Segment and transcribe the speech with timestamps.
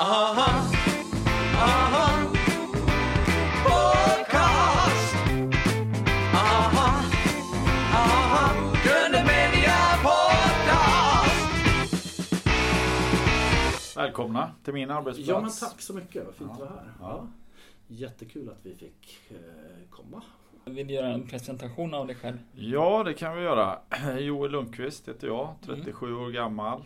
[0.00, 0.62] Aha,
[1.54, 2.30] aha,
[3.64, 5.14] podcast.
[6.34, 7.02] Aha,
[7.92, 11.56] aha, Gröna Media Podcast.
[13.96, 15.28] Välkomna till min arbetsplats.
[15.28, 16.92] Ja men tack så mycket, vad fint att vara här.
[17.00, 17.26] Ja.
[17.86, 19.36] Jättekul att vi fick eh,
[19.90, 20.22] komma.
[20.64, 22.38] Vill du göra en presentation av dig själv?
[22.52, 23.78] Ja, det kan vi göra.
[24.18, 26.84] Joel Lundqvist heter jag, 37 år gammal.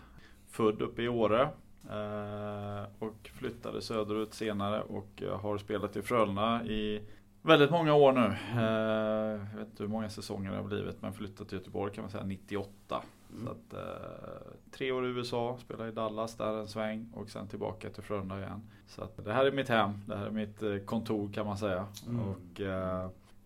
[0.50, 1.48] Född uppe i Åre.
[1.90, 7.02] Eh, Och flyttade söderut senare och har spelat i Frölunda i
[7.42, 8.36] väldigt många år nu.
[8.60, 12.02] Eh, Jag vet inte hur många säsonger det har blivit men flyttat till Göteborg kan
[12.02, 13.02] man säga 98.
[13.32, 13.44] Mm.
[13.44, 17.48] Så att, eh, tre år i USA, spelade i Dallas där en sväng och sen
[17.48, 18.62] tillbaka till Frölunda igen.
[18.86, 21.86] Så att det här är mitt hem, det här är mitt kontor kan man säga.
[22.08, 22.20] Mm.
[22.20, 22.60] Och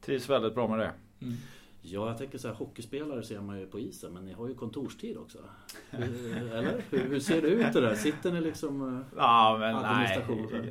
[0.00, 0.92] trivs väldigt bra med det.
[1.20, 1.34] Mm.
[1.88, 4.54] Ja, jag tänker så här, hockeyspelare ser man ju på isen, men ni har ju
[4.54, 5.38] kontorstid också.
[5.90, 6.82] Hur, eller?
[6.90, 7.94] Hur, hur ser det ut det där?
[7.94, 8.88] Sitter ni liksom...
[8.96, 10.24] eh, Ja, men nej,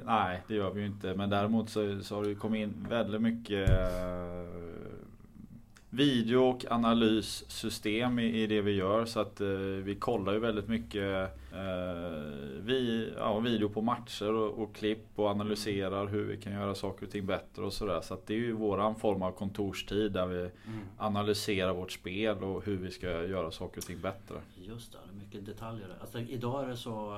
[0.06, 1.14] nej, det gör vi ju inte.
[1.16, 3.76] Men däremot så, så har det ju kommit in väldigt mycket eh,
[5.96, 9.06] video och analyssystem i, i det vi gör.
[9.06, 9.48] Så att eh,
[9.84, 12.10] vi kollar ju väldigt mycket eh,
[12.60, 17.06] vi, ja, video på matcher och, och klipp och analyserar hur vi kan göra saker
[17.06, 18.02] och ting bättre och sådär.
[18.02, 20.50] Så att det är ju våran form av kontorstid där vi
[20.98, 24.36] analyserar vårt spel och hur vi ska göra saker och ting bättre.
[24.56, 25.88] Just det, det är mycket detaljer.
[26.02, 27.14] Alltså, idag är det så...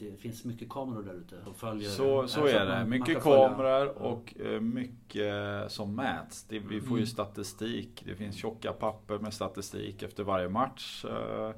[0.00, 1.88] eh, Det finns mycket kameror där ute som följer...
[1.88, 2.78] Så, så att är man- det.
[2.80, 6.44] man Mycket följa- kameror och eh, mycket som mäts.
[6.44, 7.06] Det, vi får ju Mm.
[7.06, 8.02] statistik.
[8.06, 11.04] Det finns tjocka papper med statistik efter varje match.
[11.04, 11.50] Eh,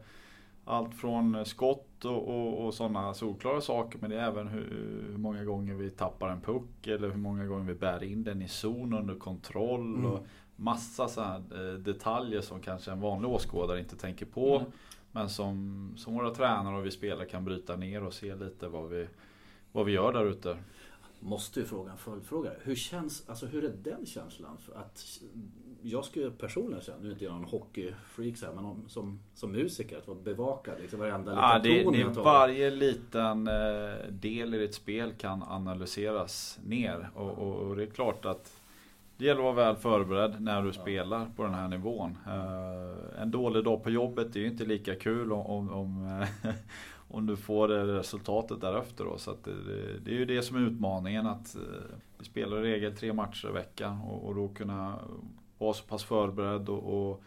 [0.67, 3.99] Allt från skott och, och, och sådana solklara saker.
[4.03, 6.87] Men det är även hur, hur många gånger vi tappar en puck.
[6.87, 9.95] Eller hur många gånger vi bär in den i zon under kontroll.
[9.95, 10.07] Mm.
[10.11, 10.27] Och
[10.57, 11.39] massa sådana
[11.79, 14.57] detaljer som kanske en vanlig åskådare inte tänker på.
[14.59, 14.71] Mm.
[15.15, 18.89] Men som, som våra tränare och vi spelare kan bryta ner och se lite vad
[18.89, 19.09] vi,
[19.73, 20.57] vad vi gör där ute.
[21.21, 22.51] Måste ju fråga en följdfråga.
[22.63, 24.59] Hur känns, alltså hur är den känslan?
[24.59, 25.21] För att
[25.83, 29.21] jag skulle personligen känna, nu är inte jag någon hockeyfreak så här, men om, som,
[29.35, 34.11] som musiker att vara bevakad liksom varenda Ja, liten det, ton det, varje liten eh,
[34.11, 37.11] del i ditt spel kan analyseras ner.
[37.15, 38.64] Och, och, och det är klart att
[39.17, 42.19] det gäller att vara väl förberedd när du spelar på den här nivån.
[42.27, 46.29] Eh, en dålig dag på jobbet är ju inte lika kul om, om,
[47.09, 49.05] om, du får resultatet därefter.
[49.05, 49.19] Då.
[49.19, 49.53] Så att det,
[50.05, 51.27] det, är ju det som är utmaningen.
[51.27, 51.61] att eh,
[52.19, 54.99] Vi spelar i regel tre matcher i veckan och, och då kunna
[55.59, 57.23] vara så pass förberedd och, och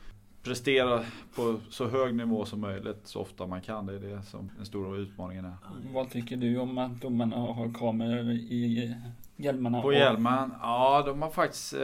[0.48, 1.04] prestera
[1.36, 3.86] på så hög nivå som möjligt så ofta man kan.
[3.86, 5.56] Det är det som den stora utmaningen är.
[5.94, 8.96] Vad tycker du om att domarna har kameror i
[9.36, 9.82] hjälmarna?
[9.82, 10.52] På hjälmen?
[10.62, 11.80] Ja, de har faktiskt eh,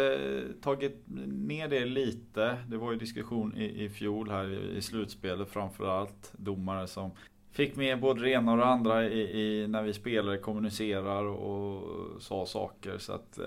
[0.62, 2.58] tagit ner det lite.
[2.68, 6.34] Det var ju diskussion i, i fjol här i, i slutspelet framförallt.
[6.38, 7.12] Domare som
[7.54, 11.82] fick med både det ena och det andra i, i, när vi spelare kommunicerar och
[12.22, 12.98] sa saker.
[12.98, 13.46] Så att eh,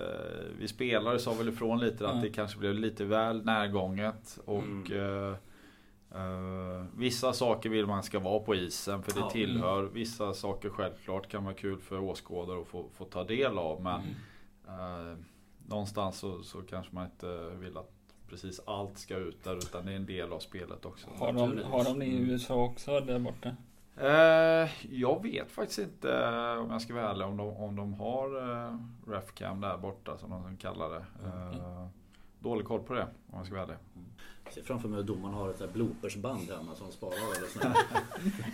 [0.59, 2.21] vi spelare sa väl ifrån lite att Ja.
[2.21, 4.39] det kanske blev lite väl närgånget.
[4.45, 5.35] Och eh,
[6.15, 9.29] eh, Vissa saker vill man ska vara på isen för det Ja.
[9.29, 9.83] tillhör.
[9.83, 13.81] Vissa saker självklart kan vara kul för åskådare att få, få ta del av.
[13.81, 14.01] Men
[14.69, 15.11] Mm.
[15.11, 15.17] eh,
[15.67, 17.91] någonstans så, så kanske man inte vill att
[18.29, 21.07] precis allt ska ut där utan det är en del av spelet också.
[21.17, 23.55] Har de, har de det i USA också där borta?
[24.01, 27.93] Eh, jag vet faktiskt inte eh, om jag ska vara ärlig om de, om de
[27.93, 28.77] har uh,
[29.07, 31.05] Refcam där borta som de kallar det.
[31.25, 31.87] Eh,
[32.39, 33.77] dålig koll på det om jag ska vara ärlig.
[34.43, 37.77] Jag ser framför mig att domaren har ett bloopersband hemma som sparar eller sånt.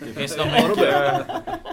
[0.00, 1.26] Det finns nog mycket,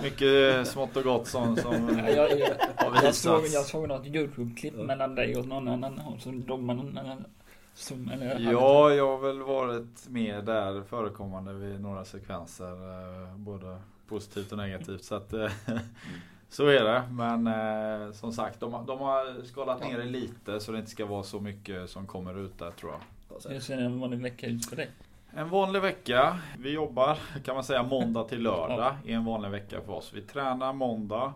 [0.04, 4.06] mycket smått och gott som, som Ja, jag, jag, har jag, såg, jag såg något
[4.06, 7.26] Youtube-klipp mellan dig och någon annan så domaren
[7.74, 12.72] som, eller, Ja, jag har väl varit med där förekommande vid några sekvenser.
[13.30, 13.78] eh, Både
[14.08, 15.04] positivt och negativt.
[15.04, 15.52] Så, att, eh,
[16.50, 17.04] så är det.
[17.12, 20.92] Men eh, som sagt, de, har- de har skalat ner det lite så det inte
[20.92, 23.02] ska vara så mycket som kommer ut där tror jag.
[23.52, 24.90] Hur ser en vanlig vecka ut för dig?
[25.34, 26.40] En vanlig vecka.
[26.60, 30.12] Vi jobbar kan man säga måndag till lördag i en vanlig vecka för oss.
[30.14, 31.34] Vi tränar måndag,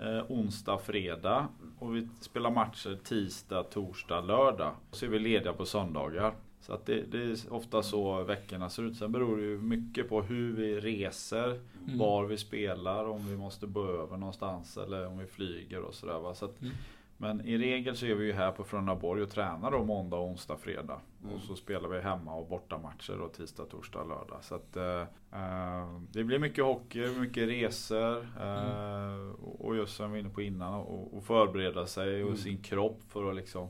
[0.00, 1.48] eh, onsdag, fredag
[1.84, 4.72] och vi spelar matcher tisdag, torsdag, lördag.
[4.92, 6.34] Så är vi lediga på söndagar.
[6.60, 8.96] Så att det, det är ofta så veckorna ser ut.
[8.96, 11.98] Sen beror det ju mycket på hur vi reser, Mm.
[11.98, 16.34] var vi spelar, om vi måste bo över någonstans eller om vi flyger och sådär.
[16.34, 16.74] Så Mm.
[17.16, 20.56] Men i regel så är vi ju här på Frölundaborg och tränar då måndag, onsdag,
[20.56, 21.00] fredag.
[21.22, 21.34] Mm.
[21.34, 24.38] Och så spelar vi hemma och bortamatcher då tisdag, torsdag, lördag.
[24.44, 25.00] Så att eh,
[25.32, 28.16] eh, det blir mycket hockey, mycket resor.
[28.40, 32.28] Eh, och- Och just som jag var inne på innan, och, och förbereda sig och
[32.28, 32.36] Mm.
[32.36, 33.68] sin kropp för att liksom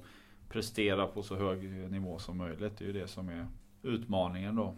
[0.49, 2.79] prestera på så hög nivå som möjligt.
[2.79, 3.47] Det är ju det som är
[3.83, 4.75] utmaningen då.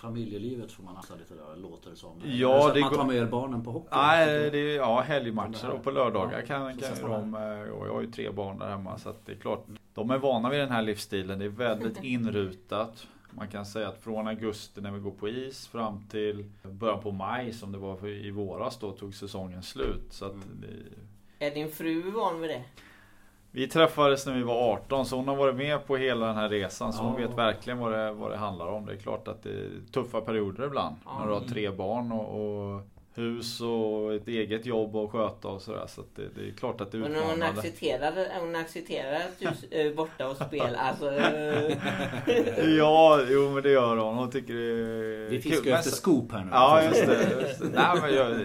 [0.00, 2.20] Familjelivet får man assa lite där, låter det som.
[2.24, 3.88] Ja, det man går- tar med er barnen på hockey?
[3.92, 7.92] Nej, det är ja, helgmatcher och på lördagar Ja, kan, kan de, eh, och jag
[7.94, 9.66] har ju tre barn där hemma så att det är klart.
[9.94, 11.38] De är vana vid den här livsstilen.
[11.38, 13.06] Det är väldigt inrutat.
[13.30, 17.12] Man kan säga att från augusti när vi går på is fram till början på
[17.12, 20.06] maj som det var i våras då tog säsongen slut.
[20.10, 20.46] Så att Mm.
[21.38, 22.62] det, Är din fru van vid det?
[23.50, 26.48] Vi träffades när vi var 18 så hon har varit med på hela den här
[26.48, 27.28] resan så hon Ja.
[27.28, 28.86] vet verkligen vad det, vad det handlar om.
[28.86, 30.96] Det är klart att det är tuffa perioder ibland.
[31.04, 31.18] Ja.
[31.20, 32.28] När du har tre barn och,
[32.74, 32.82] och
[33.18, 35.84] hus och ett eget jobb att sköta och sådär.
[35.86, 37.60] Så att det, det är klart att det är Men hon utmanande.
[37.60, 39.38] accepterar, hon accepterar att
[39.70, 40.74] du är borta och spelar.
[40.78, 41.78] Alltså, eh,
[42.78, 44.14] Ja, jo men det gör hon.
[44.16, 44.60] Hon tycker det
[45.26, 46.50] är Vi fiskar efter så- scoop här nu.
[46.52, 47.40] Ja just det.
[47.48, 47.68] Just det.
[47.74, 48.36] Nej, men jag,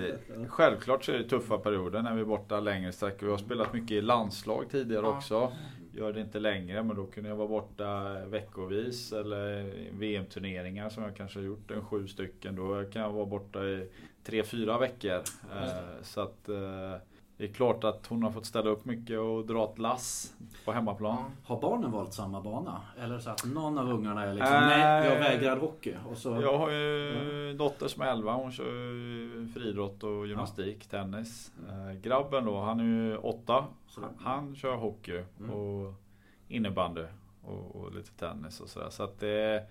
[0.49, 3.29] självklart så är det tuffa perioder när vi är borta längre sträckor.
[3.29, 5.17] Jag har spelat mycket i landslag tidigare Ja.
[5.17, 5.51] också.
[5.95, 11.15] Gör det inte längre men då kunde jag vara borta veckovis eller VM-turneringar som jag
[11.15, 12.55] kanske har gjort en sju stycken.
[12.55, 13.87] Då kan jag vara borta i
[14.23, 15.21] tre, fyra veckor.
[15.55, 16.95] Eh, Så att eh,
[17.37, 20.33] det är klart att hon har fått ställa upp mycket och dra ett lass
[20.65, 21.15] på hemmaplan.
[21.17, 21.25] ja.
[21.55, 22.81] Har barnen valt samma bana?
[22.99, 25.93] Eller så att någon av ungarna är liksom, Äh, nej jag vägrar hockey.
[26.11, 28.33] Och så, Jag har ju en dotter som är 11.
[28.33, 31.51] Hon kör friidrott och gymnastik, tennis.
[31.69, 33.65] Eh, grabben då, han är ju 8.
[33.87, 35.51] Så- Han, han kör hockey Mm.
[35.51, 35.93] och
[36.47, 37.03] innebandy
[37.45, 38.89] och, och lite tennis och sådär.
[38.89, 39.63] Så att det,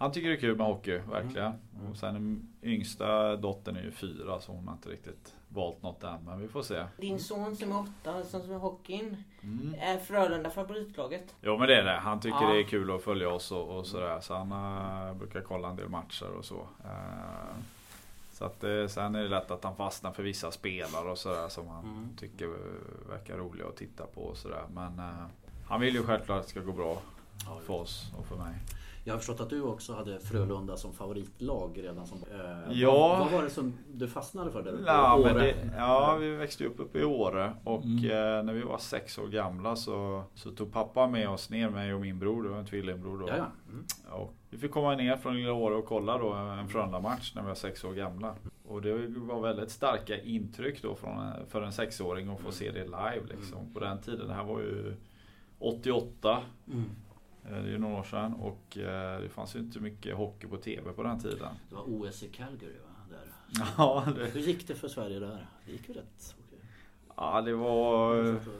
[0.00, 1.52] han tycker det är kul med hockey, verkligen.
[1.78, 1.90] Mm.
[1.90, 6.04] Och sen den yngsta dottern är ju 4 så hon har inte riktigt valt något
[6.04, 6.24] än.
[6.24, 6.84] Men vi får se.
[6.96, 9.24] Din son som är åtta, som är hockeyn.
[9.42, 9.74] Mm.
[9.80, 11.34] Är Frölunda favoritlaget?
[11.42, 11.98] Jo men det är det.
[11.98, 12.52] Han tycker Ja.
[12.52, 14.20] det är kul att följa oss och, och sådär.
[14.20, 16.60] Så han uh, brukar kolla en del matcher och så.
[16.84, 17.56] Eh,
[18.32, 21.48] så att det, sen är det lätt att han fastnar för vissa spelare och sådär
[21.48, 22.08] som han Mm.
[22.16, 24.62] tycker eh, verkar roliga att titta på och sådär.
[24.74, 25.24] Men eh,
[25.68, 27.02] han vill ju självklart att det ska gå bra
[27.46, 28.54] Ja, för oss och för mig.
[29.04, 32.18] Jag har förstått att du också hade Frölunda som favoritlag redan som...
[32.18, 33.08] Eh, Ja.
[33.08, 34.62] Vad, vad var det som du fastnade för?
[34.62, 34.82] Där uppe?
[34.86, 38.04] Ja, men det, ja, vi växte upp uppe i Åre och Mm.
[38.04, 41.94] eh, när vi var sex år gamla så, så tog pappa med oss ner, mig
[41.94, 43.28] och min bror, det var en tvillingbror då.
[43.28, 43.34] Ja.
[43.34, 43.84] Mm.
[44.10, 47.48] Och vi fick komma ner från lilla Åre och kolla då en Frölunda-match när vi
[47.48, 48.34] var sex år gamla.
[48.68, 52.84] Och det var väldigt starka intryck då från, för en sexåring att få se det
[52.84, 53.74] live liksom.
[53.74, 54.94] På den tiden, det här var ju
[55.58, 56.38] 88.
[56.72, 56.84] Mm.
[57.52, 60.46] Eh, Det är ju några år sedan och eh, det fanns ju inte mycket hockey
[60.46, 61.48] på TV på den tiden.
[61.68, 62.94] Det var OS i Calgary va?
[63.10, 63.64] Där.
[63.78, 65.46] Ja, det, Hur gick det för Sverige där?
[65.66, 66.34] Det gick ju rätt
[67.16, 68.14] ja, det var...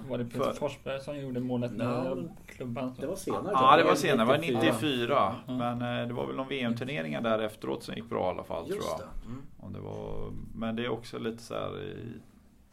[0.09, 2.95] Var det Peter För- Forsberg som gjorde målet när klubban...
[3.01, 3.49] Det var senare.
[3.53, 4.61] Ja det var senare, det var 94.
[4.73, 5.35] 94.
[5.47, 5.53] Ja.
[5.55, 8.65] Men eh, det var väl någon VM-turneringar där efteråt som gick bra i alla fall
[8.65, 8.99] tror Just jag.
[8.99, 9.27] det.
[9.27, 9.43] Mm.
[9.61, 11.97] Om det var, men det är också lite så här i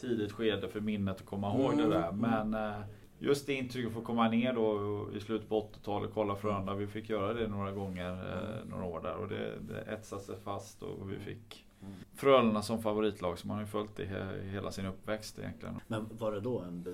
[0.02, 2.10] tidigt skede för minnet att komma ihåg Mm, det där.
[2.10, 2.20] mm.
[2.52, 2.80] Men eh,
[3.20, 6.74] just det intrycket att få komma ner då i slutet på 80-talet och kolla Frölunda.
[6.74, 10.36] Vi fick göra det några gånger, eh, några år där och det, det etsade sig
[10.44, 11.94] fast och vi fick Mm.
[12.16, 15.80] Frölunda som favoritlag som man har ju följt i he- hela sin uppväxt egentligen.
[15.88, 16.86] Men var det då en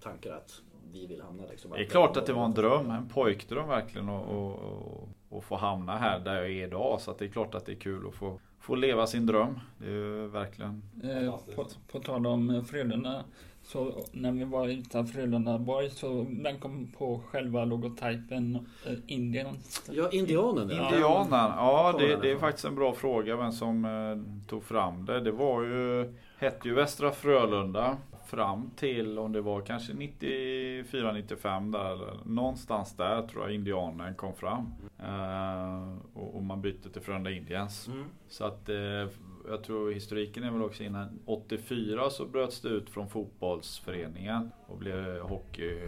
[0.00, 0.62] tankar att
[0.92, 1.70] vi vill hamna liksom?
[1.70, 5.44] Det är klart att det var en dröm, en pojkdröm verkligen att och, och, och
[5.44, 7.00] få hamna här där jag är idag.
[7.00, 9.60] Så att det är klart att det är kul att få, få leva sin dröm.
[9.78, 13.24] Det är ju verkligen Eh, på, på tal om eh, Frölunda.
[13.62, 19.46] Så när vi var utanför Frölundaborg så vem kom på själva logotypen eh, Indien?
[19.90, 20.84] Ja, indianen ja.
[20.84, 25.20] Indianen, ja det, det är faktiskt en bra fråga vem som eh, tog fram det.
[25.20, 27.96] Det var ju, hette ju Västra Frölunda
[28.26, 34.74] fram till om det var kanske 94-95 där någonstans där tror jag indianen kom fram.
[34.98, 37.88] Eh, och, och man bytte till Frölunda Indians.
[37.88, 38.04] Mm.
[38.28, 39.08] Så att eh,
[39.48, 44.78] jag tror historiken är väl också innan 84 så bröts det ut från fotbollsföreningen och
[44.78, 45.80] blev hockey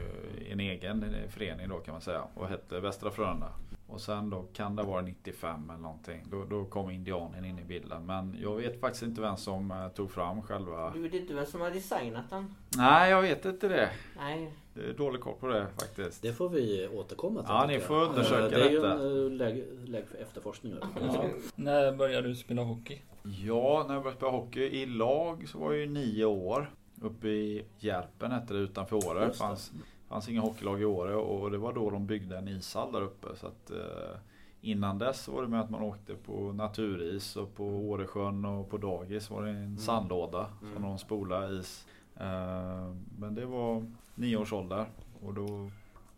[0.51, 3.53] en egen förening då kan man säga och hette Västra Frölunda.
[3.89, 6.23] Och sen då kan det vara 95 eller någonting.
[6.31, 8.07] Då, då kom indianen in i bilden.
[8.07, 10.91] Men jag vet faktiskt inte vem som eh, tog fram själva...
[10.91, 12.55] Du vet inte vem som har designat den?
[12.77, 13.91] Nej, jag vet inte det.
[14.17, 14.53] Nej.
[14.75, 16.23] Det är dålig koll på det faktiskt.
[16.23, 17.49] Det får vi återkomma till.
[17.51, 17.83] Ja, ni jag.
[17.83, 18.93] får undersöka Eh, Det är ju detta.
[18.93, 20.75] en eh, läge, läge för efterforskning.
[21.01, 21.25] Ja.
[21.55, 23.01] När började du spela hockey?
[23.23, 26.71] Ja, när jag började spela hockey i lag så var jag ju nio år.
[27.03, 29.27] Uppe i Järpen hette det utanför Åre.
[29.27, 29.33] Det.
[29.35, 29.73] fanns,
[30.09, 33.27] fanns inga hockeylag i Åre och det var då de byggde en ishall där uppe.
[33.37, 34.19] Så att, eh,
[34.61, 38.77] innan dess var det med att man åkte på naturis och på Åresjön och på
[38.79, 40.83] dagis var det en sandlåda som Mm.
[40.83, 41.87] de spolade is.
[42.17, 44.87] Eh, men det var nio års ålder
[45.23, 45.71] och då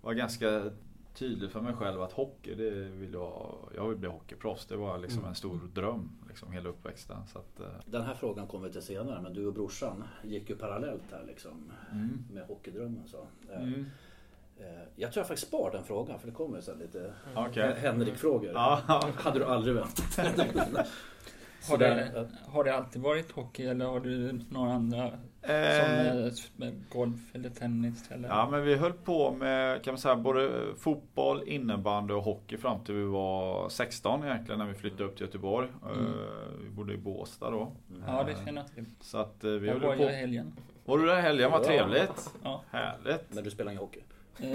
[0.02, 0.70] var det ganska
[1.18, 4.66] tydligt för mig själv att hockey, det vill jag, jag vill bli hockeyproffs.
[4.66, 5.28] Det var liksom Mm.
[5.28, 7.16] en stor dröm liksom hela uppväxten.
[7.32, 10.50] Så att, eh, Den här frågan kommer vi till senare men du och brorsan gick
[10.50, 12.24] ju parallellt här liksom mm.
[12.32, 13.02] med hockeydrömmen.
[13.06, 13.26] Så.
[13.52, 13.86] Eh, Mm.
[14.60, 14.64] Eh,
[14.96, 17.74] Jag tror jag faktiskt spar den frågan för det kommer sen lite Okej.
[17.78, 18.50] Henrik-frågor.
[18.54, 18.82] Ja.
[19.14, 20.16] Hade du aldrig väntat
[21.70, 26.16] Har det, eh, har det alltid varit hockey eller har du några andra som Eh,
[26.26, 28.10] eh, med golf eller tennis?
[28.10, 28.28] Eller?
[28.28, 32.84] Ja men vi höll på med kan man säga både fotboll, innebandy och hockey fram
[32.84, 35.68] till vi var 16 egentligen när vi flyttade upp till Göteborg.
[35.92, 36.06] Mm.
[36.06, 36.10] Eh,
[36.64, 37.72] Vi bodde i Båstad då.
[38.06, 38.84] Ja, det känner jag till.
[39.00, 40.02] Så att eh, vi Jag höll var på.
[40.02, 40.52] i helgen.
[40.84, 41.50] Var du där i helgen?
[41.50, 42.30] Vad trevligt.
[42.42, 42.62] Ja.
[42.70, 43.34] Härligt.
[43.34, 44.00] Men du spelar ingen hockey?
[44.40, 44.48] Eh,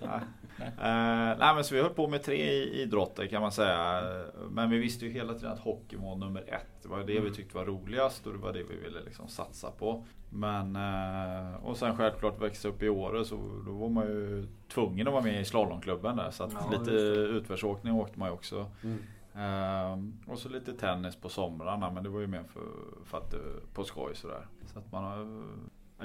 [0.00, 0.20] nej.
[0.58, 0.70] Nej.
[0.78, 1.36] Nej.
[1.38, 4.02] Nej men så vi höll på med tre i- idrotter kan man säga.
[4.50, 6.82] Men vi visste ju hela tiden att hockey var nummer ett.
[6.82, 9.70] Det var det vi tyckte var roligast och det var det vi ville liksom satsa
[9.70, 10.04] på.
[10.30, 13.36] Men eh, och sen självklart växa upp i Åre så
[13.66, 16.30] då var man ju tvungen att vara med i slalomklubben där.
[16.30, 18.66] Så att Ja, lite utförsåkning åkte man ju också.
[18.84, 18.98] Mm.
[19.34, 22.62] Ehm, och så lite tennis på somrarna men det var ju mer för,
[23.04, 23.40] för att, eh,
[23.74, 24.46] på skoj sådär.
[24.72, 25.42] Så att man har,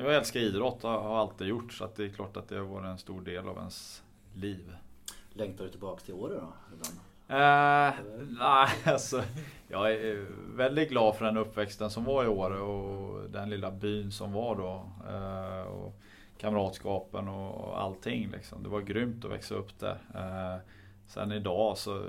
[0.04, 2.66] jag älskar idrott och har alltid gjort så att det är klart att det har
[2.66, 4.04] varit en stor del av ens
[4.36, 4.75] liv.
[5.34, 6.54] Längtar du tillbaka till Åre då?
[6.74, 7.00] Ibland?
[7.28, 7.94] Eh,
[8.40, 9.24] nej, alltså,
[9.68, 14.12] jag är väldigt glad för den uppväxten som var i Åre och den lilla byn
[14.12, 14.90] som var då.
[15.10, 15.96] Eh, och
[16.38, 18.30] kamratskapen och allting.
[18.32, 18.63] Liksom.
[18.63, 19.98] Det var grymt att växa upp där.
[20.16, 20.62] Eh,
[21.08, 22.06] sen idag så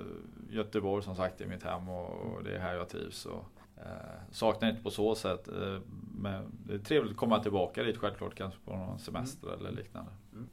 [0.50, 3.26] Göteborg som sagt är mitt hem och det är här jag trivs.
[3.26, 3.45] Och,
[3.76, 5.49] eh, saknar inte på så sätt.
[5.49, 5.78] Eh,
[6.14, 10.11] men det är trevligt att komma tillbaka dit självklart kanske på någon semester eller liknande.
[10.33, 10.49] Mm.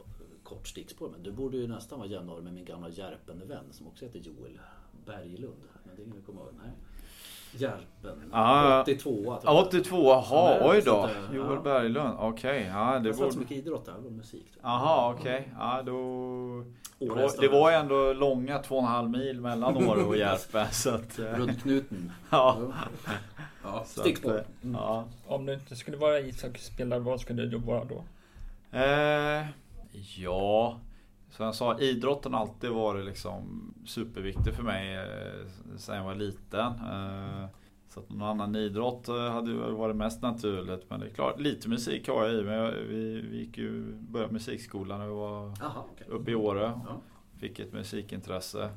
[0.51, 4.05] Kort stickspår, men du borde ju nästan vara jämnårig med min gamla Järpen-vän som också
[4.05, 4.60] heter Joel
[5.05, 5.53] Berglund.
[5.84, 6.50] Men det är ingen du kommer ihåg?
[6.63, 6.72] Nej.
[7.53, 8.29] Järpen.
[8.31, 9.39] Ah, 82 tror jag.
[9.43, 11.05] Ja, 82, jaha, Ja, oj då.
[11.05, 11.62] eh, Joel ja.
[11.62, 12.65] Berglund, okej.
[12.74, 13.38] Ja, det var inte så borde...
[13.38, 14.46] mycket idrott där, var musik.
[14.62, 14.70] jag.
[14.72, 15.51] Jaha, okej.
[15.60, 15.93] Ja, då...
[17.00, 17.08] Det
[17.48, 20.67] var, var ändå långa två och en halv mil mellan Åre och Järpen.
[20.72, 22.12] Så att, Runt knuten.
[22.29, 22.58] ja,
[23.63, 24.38] Ja, stickspår.
[24.38, 24.43] eh,
[24.74, 25.05] ja.
[25.27, 28.03] Om du inte skulle vara ishockeyspelare, vad skulle du vara då?
[28.77, 29.46] Eh,
[30.18, 30.80] ja,
[31.30, 36.16] som jag sa, idrotten har alltid varit liksom superviktig för mig eh, sen jag var
[36.16, 36.66] liten.
[36.68, 37.46] Eh,
[37.90, 40.90] så att någon annan idrott eh, hade varit mest naturligt.
[40.90, 42.84] Men det är klart, lite musik har jag i mig.
[42.88, 46.08] Vi, vi gick ju, började musikskolan när vi var Jaha, okej.
[46.10, 46.62] uppe i Åre.
[46.62, 46.96] Ja.
[47.40, 48.70] Fick ett musikintresse.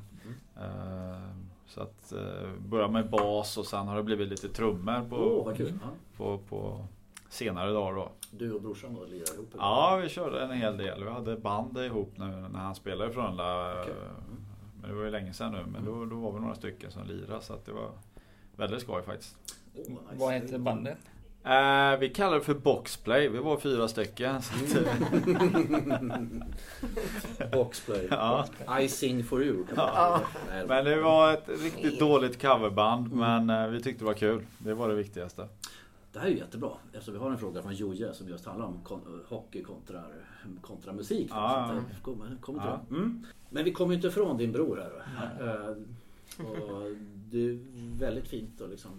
[0.57, 1.29] Eh,
[1.67, 2.13] Så att
[2.59, 5.53] börja med bas och sen har det blivit lite trummor på.
[5.59, 5.75] Ja.
[6.17, 6.85] på, på
[7.35, 8.11] senare dagar då.
[8.31, 9.53] Du och brorsan då lirar ihop?
[9.53, 9.63] eller?
[9.63, 11.03] Ja, vi körde en hel del.
[11.03, 13.81] Vi hade band ihop nu när han spelade i Frölunda.
[13.81, 13.93] Okej.
[14.81, 15.65] Men det var ju länge sedan nu.
[15.71, 17.89] Men då, då var vi några stycken som lirade så att det var
[18.55, 19.37] väldigt skoj faktiskt.
[19.75, 20.25] Åh, vad nice.
[20.25, 20.97] Vad heter bandet?
[21.43, 23.29] Eh, vi kallar det för boxplay.
[23.29, 24.41] Vi var fyra stycken.
[24.41, 24.85] Så att,
[27.51, 28.07] Boxplay.
[28.11, 28.45] ja.
[28.81, 29.63] I sing for you.
[29.75, 30.21] Ja.
[30.67, 33.13] Men det var ett riktigt dåligt coverband.
[33.13, 34.45] Men eh, vi tyckte det var kul.
[34.57, 35.47] Det var det viktigaste.
[36.15, 38.65] Det här är ju jättebra eftersom vi har en fråga från Joje som just handlar
[38.65, 40.03] om kon- hockey kontra,
[40.61, 41.27] kontra musik.
[42.01, 42.81] kommer, kommer till Ja.
[42.89, 42.95] det.
[42.95, 43.25] Mm.
[43.49, 44.91] Men vi kommer ju inte ifrån din bror här.
[45.41, 45.75] Eh,
[46.45, 46.91] och
[47.31, 47.59] det är
[47.99, 48.91] väldigt fint att liksom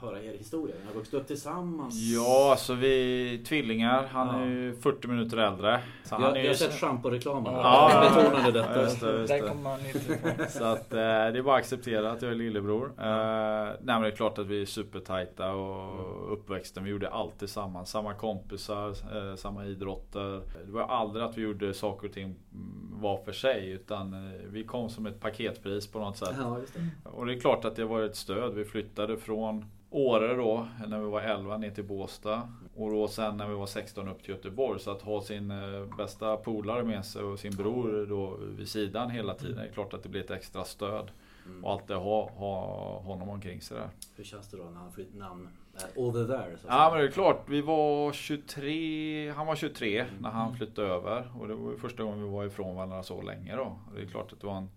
[0.00, 0.74] höra er historia.
[0.80, 1.94] Ni har vuxit upp tillsammans.
[1.94, 4.06] Ja, så vi är tvillingar.
[4.12, 5.80] Han är ju 40 minuter äldre.
[6.04, 6.48] Så Vi han har, är ju...
[6.48, 7.52] har sett schamporeklamen.
[7.52, 7.90] Ja.
[7.92, 8.22] Ja.
[8.22, 8.82] Betonade detta.
[8.82, 9.40] Just det, just det.
[9.40, 10.30] kommer man inte ifrån.
[10.48, 12.84] Så att eh, det är bara att acceptera att jag är lillebror.
[12.86, 16.84] Eh, nej men det är klart att vi är supertajta och uppväxten.
[16.84, 17.90] Vi gjorde allt tillsammans.
[17.90, 20.42] Samma kompisar, eh, samma idrotter.
[20.66, 23.70] Det var aldrig att vi gjorde saker och ting mm, var för sig.
[23.70, 26.34] Utan eh, vi kom som ett paketpris på något sätt.
[26.38, 27.10] Ja, just det.
[27.10, 28.54] Och det är klart att det var ett stöd.
[28.54, 32.48] Vi flyttade från Åre då, när vi var 11 ner till Båstad.
[32.76, 34.80] Och då sen när vi var 16 upp till Göteborg.
[34.80, 39.10] Så att ha sin eh, bästa polare med sig och sin bror då vid sidan
[39.10, 39.56] hela tiden.
[39.56, 41.10] Det är klart att det blir ett extra stöd.
[41.46, 41.64] Mm.
[41.64, 43.88] Och alltid ha, ha honom omkring sig där.
[44.16, 46.58] Hur känns det då när han, flytt, han är over there?
[46.58, 50.88] Så Ja men det är klart, vi var 23, han var 23 när han flyttade
[50.88, 51.30] över.
[51.40, 53.62] Och det var första gången vi var ifrån varandra så länge då.
[53.62, 54.68] Och det är klart att det var en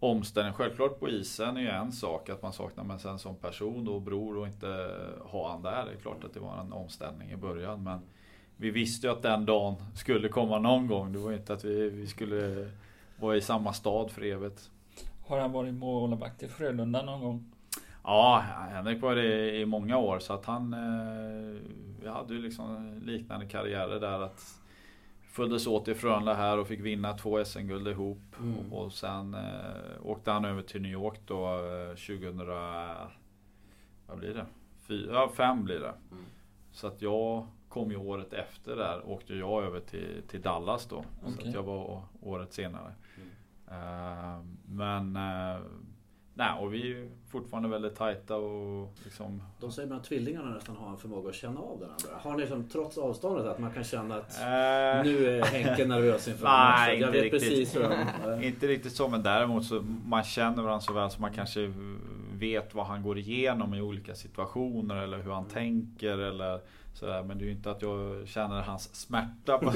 [0.00, 0.52] omställning.
[0.52, 4.02] Självklart på isen är ju en sak att man saknar men sen som person och
[4.02, 4.90] bror och inte
[5.20, 5.84] ha han där.
[5.84, 7.82] Det är klart att det var en omställning i början.
[7.82, 8.00] Men
[8.56, 11.12] vi visste ju att den dagen skulle komma någon gång.
[11.12, 12.70] Det var inte att vi, vi skulle
[13.20, 14.70] vara i samma stad för evigt.
[15.26, 17.52] Har han varit målvakt i Frölunda någon gång?
[18.04, 21.60] Ja, Henrik var det i många år så att han eh,
[22.02, 24.59] Vi hade ju liksom liknande karriärer där att
[25.40, 28.72] Följdes åt i Frölunda här och fick vinna två SM-guld ihop Mm.
[28.72, 29.40] och, sen eh,
[30.02, 32.38] åkte han över till New York då eh, 2000
[34.06, 34.46] Vad blir det?
[34.80, 35.94] Fyra, ja, fem blir det.
[36.10, 36.24] Mm.
[36.70, 41.04] Så att jag kom ju året efter där åkte jag över till, till Dallas då.
[41.22, 41.48] Så Okej.
[41.48, 42.92] att jag var året senare.
[43.16, 43.28] Mm.
[43.82, 45.60] Eh, men eh,
[46.34, 50.96] nej, och vi fortfarande väldigt tajta och liksom De säger att tvillingarna nästan har en
[50.96, 52.20] förmåga att känna av den andra.
[52.22, 56.28] Har ni liksom, trots avståndet att man kan känna att Eh, nu är Henke nervös
[56.28, 57.76] inför Nej, inte riktigt.
[58.42, 61.72] Inte riktigt så men däremot så man känner varandra så väl så man kanske
[62.32, 66.60] vet vad han går igenom i olika situationer eller hur han tänker eller
[66.94, 67.22] sådär.
[67.22, 69.66] Men det är ju inte att jag känner hans smärta om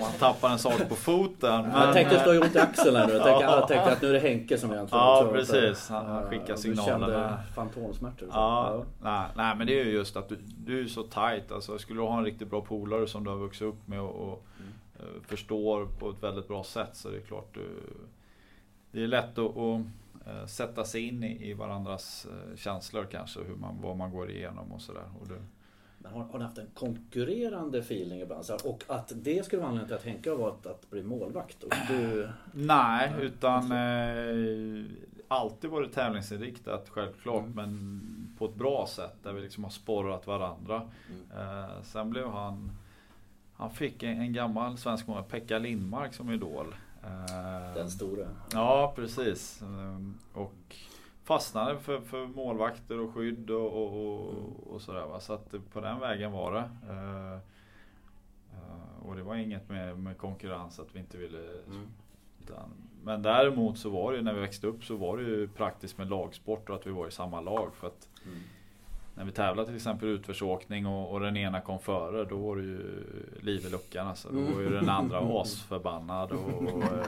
[0.00, 1.62] han tappar en sak på foten.
[1.62, 3.12] Men, Jag tänkte stå eh, ont i axeln här nu.
[3.12, 5.88] Jag tänkte, jag tänkte att nu är det Henke som egentligen Ja, tror att- precis.
[5.88, 7.06] Han- han Ja, skickar du signalerna.
[7.06, 8.28] kände fantomsmärtor.
[8.32, 11.52] Ja, nej, nej men det är ju just att du, du är så tight.
[11.52, 14.32] Alltså, skulle du ha en riktigt bra polare som du har vuxit upp med och,
[14.32, 14.46] och
[14.98, 17.68] eh, förstår på ett väldigt bra sätt så är det klart du,
[18.90, 19.80] Det är lätt att, att
[20.26, 23.40] eh, sätta sig in i, varandras eh, känslor kanske.
[23.40, 25.04] Hur man, vad man går igenom och sådär.
[25.98, 28.44] Men har, har ni haft en konkurrerande feeling ibland?
[28.44, 31.02] Så här, och att det skulle vara anledningen till att Henke har valt att bli
[31.02, 31.62] målvakt.
[31.62, 32.28] Och du...
[32.52, 34.84] nej, utan eh,
[35.28, 37.44] alltid varit tävlingsinriktat självklart.
[37.44, 37.52] Mm.
[37.54, 40.82] Men på ett bra sätt där vi liksom har sporrat varandra.
[41.10, 41.48] Mm.
[41.64, 42.70] Eh, sen blev han
[43.54, 46.74] Han fick en, en gammal svensk målvakt, Pekka Lindmark som idol.
[47.04, 48.28] Eh, Den stora.
[48.52, 49.62] Ja precis.
[49.62, 49.98] Eh,
[50.42, 50.76] Och
[51.24, 53.92] fastnade för, för målvakter och skydd och, och,
[54.28, 55.06] och, och sådär.
[55.06, 55.20] Va?
[55.20, 56.70] Så att på den vägen var det.
[59.02, 61.86] Och det var inget med, med konkurrens att vi inte ville Mm.
[62.44, 62.70] utan,
[63.04, 65.98] men däremot så var det ju när vi växte upp så var det ju praktiskt
[65.98, 67.70] med lagsport och att vi var i samma lag.
[67.80, 68.38] För att Mm.
[69.14, 72.62] när vi tävlade till exempel utförsåkning och, och den ena kom före då var det
[72.62, 73.04] ju
[73.40, 74.28] liv i luckan alltså.
[74.28, 77.06] Då var ju den andra asförbannad och, och eh,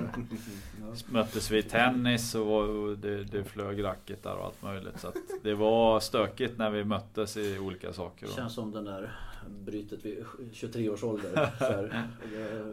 [1.11, 5.01] möttes vi i tennis och, och det, det flög racketar och allt möjligt.
[5.01, 8.27] Så att det var stökigt när vi möttes i olika saker.
[8.27, 9.11] Det Och, känns som den där
[9.51, 11.51] brytet vid 23 års ålder.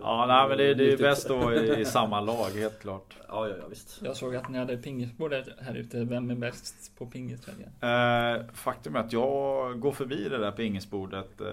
[0.02, 3.16] Ja, nej, men det, det är bäst vara i, i samma lag helt klart.
[3.28, 4.02] Ja, ja, ja visst.
[4.04, 6.04] Jag såg att ni hade pingisbordet här ute.
[6.04, 7.70] Vem är bäst på pingisväggen?
[7.82, 11.48] Eh, faktum är att jag går förbi det där pingisbordet eh,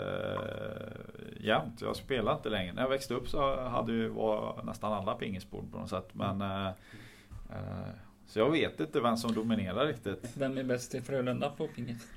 [1.40, 1.80] jämt.
[1.80, 2.72] Jag spelar inte längre.
[2.72, 6.08] När jag växte upp så hade ju, var nästan alla pingisbord på något sätt.
[6.12, 6.68] Men, eh,
[7.50, 7.88] eh,
[8.26, 10.30] så jag vet inte vem som dominerar riktigt.
[10.36, 12.08] Vem är bäst i Frölunda på pingis?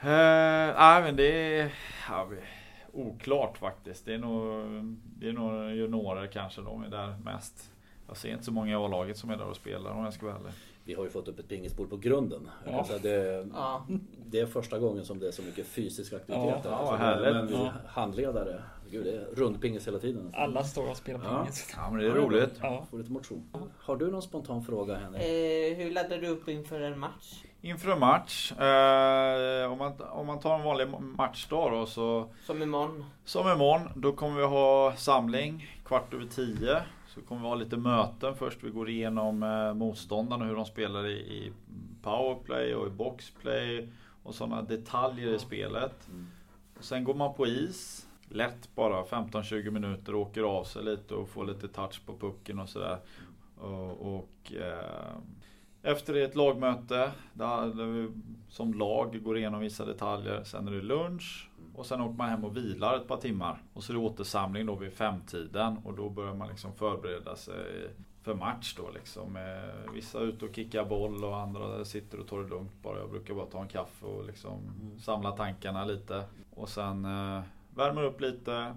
[0.00, 1.72] Eh, nej men det är
[2.08, 2.28] ja,
[2.92, 4.04] oklart faktiskt.
[4.04, 4.64] Det är nog,
[5.18, 7.70] det är nog juniorer kanske de är där mest.
[8.08, 10.26] Jag ser inte så många i A-laget som är där och spelar om jag ska
[10.26, 10.52] vara ärlig.
[10.84, 12.48] Vi har ju fått upp ett pingisbord på grunden.
[12.66, 12.86] Ja.
[13.02, 13.86] det, Ja.
[14.26, 16.60] det är första gången som det är så mycket fysisk aktivitet.
[16.64, 16.70] Ja, där.
[16.70, 17.34] vad Så härligt.
[17.34, 17.72] Men vi Ja.
[17.86, 20.32] handledare, gud det är rundpingis hela tiden.
[20.36, 21.38] Alla står och spelar Ja.
[21.38, 21.74] pingis.
[21.76, 22.52] Ja men det är roligt.
[22.62, 22.86] Ja.
[22.90, 23.48] Får lite motion.
[23.78, 25.22] Har du någon spontan fråga Henrik?
[25.22, 27.42] Eh, hur laddar du upp inför en match?
[27.60, 32.62] Inför en match, eh, om, man, om man tar en vanlig matchdag då så Som
[32.62, 33.04] imorgon?
[33.24, 36.82] Som imorgon, då kommer vi ha samling kvart över tio.
[37.06, 38.64] Så kommer vi ha lite möten först.
[38.64, 41.52] Vi går igenom eh, motståndarna, hur de spelar i, i
[42.02, 43.88] powerplay och i boxplay.
[44.22, 46.08] Och sådana detaljer i spelet.
[46.08, 46.26] Mm.
[46.78, 48.08] Och sen går man på is.
[48.28, 52.68] Lätt bara 15-20 minuter, åker av sig lite och får lite touch på pucken och
[52.68, 52.98] sådär.
[53.56, 55.16] Och, och eh,
[55.82, 58.08] efter det ett lagmöte där vi
[58.48, 60.42] som lag går igenom vissa detaljer.
[60.44, 63.62] Sen är det lunch och sen åker man hem och vilar ett par timmar.
[63.72, 67.90] Och så är det återsamling då vid femtiden och då börjar man liksom förbereda sig
[68.22, 69.36] för match då liksom.
[69.36, 72.98] Eh, Vissa är ute och kickar boll och andra sitter och tar det lugnt bara.
[72.98, 74.58] Jag brukar bara ta en kaffe och liksom
[74.98, 76.24] samla tankarna lite.
[76.50, 77.42] Och sen eh,
[77.74, 78.74] värmer upp lite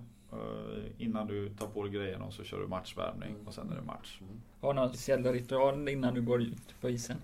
[0.98, 3.82] innan du tar på dig grejerna och så kör du matchvärmning och sen är det
[3.82, 4.20] match.
[4.62, 7.18] Har du någon speciell ritual innan du går ut på isen?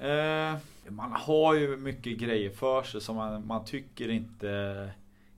[0.00, 0.54] Eh,
[0.88, 4.48] man har ju mycket grejer för sig som man, man tycker inte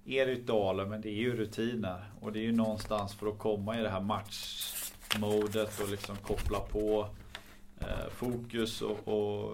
[0.06, 2.04] är ritualer men det är ju rutiner.
[2.20, 6.58] Och det är ju någonstans för att komma i det här matchmodet och liksom koppla
[6.58, 7.08] på
[7.80, 9.52] eh, fokus och, och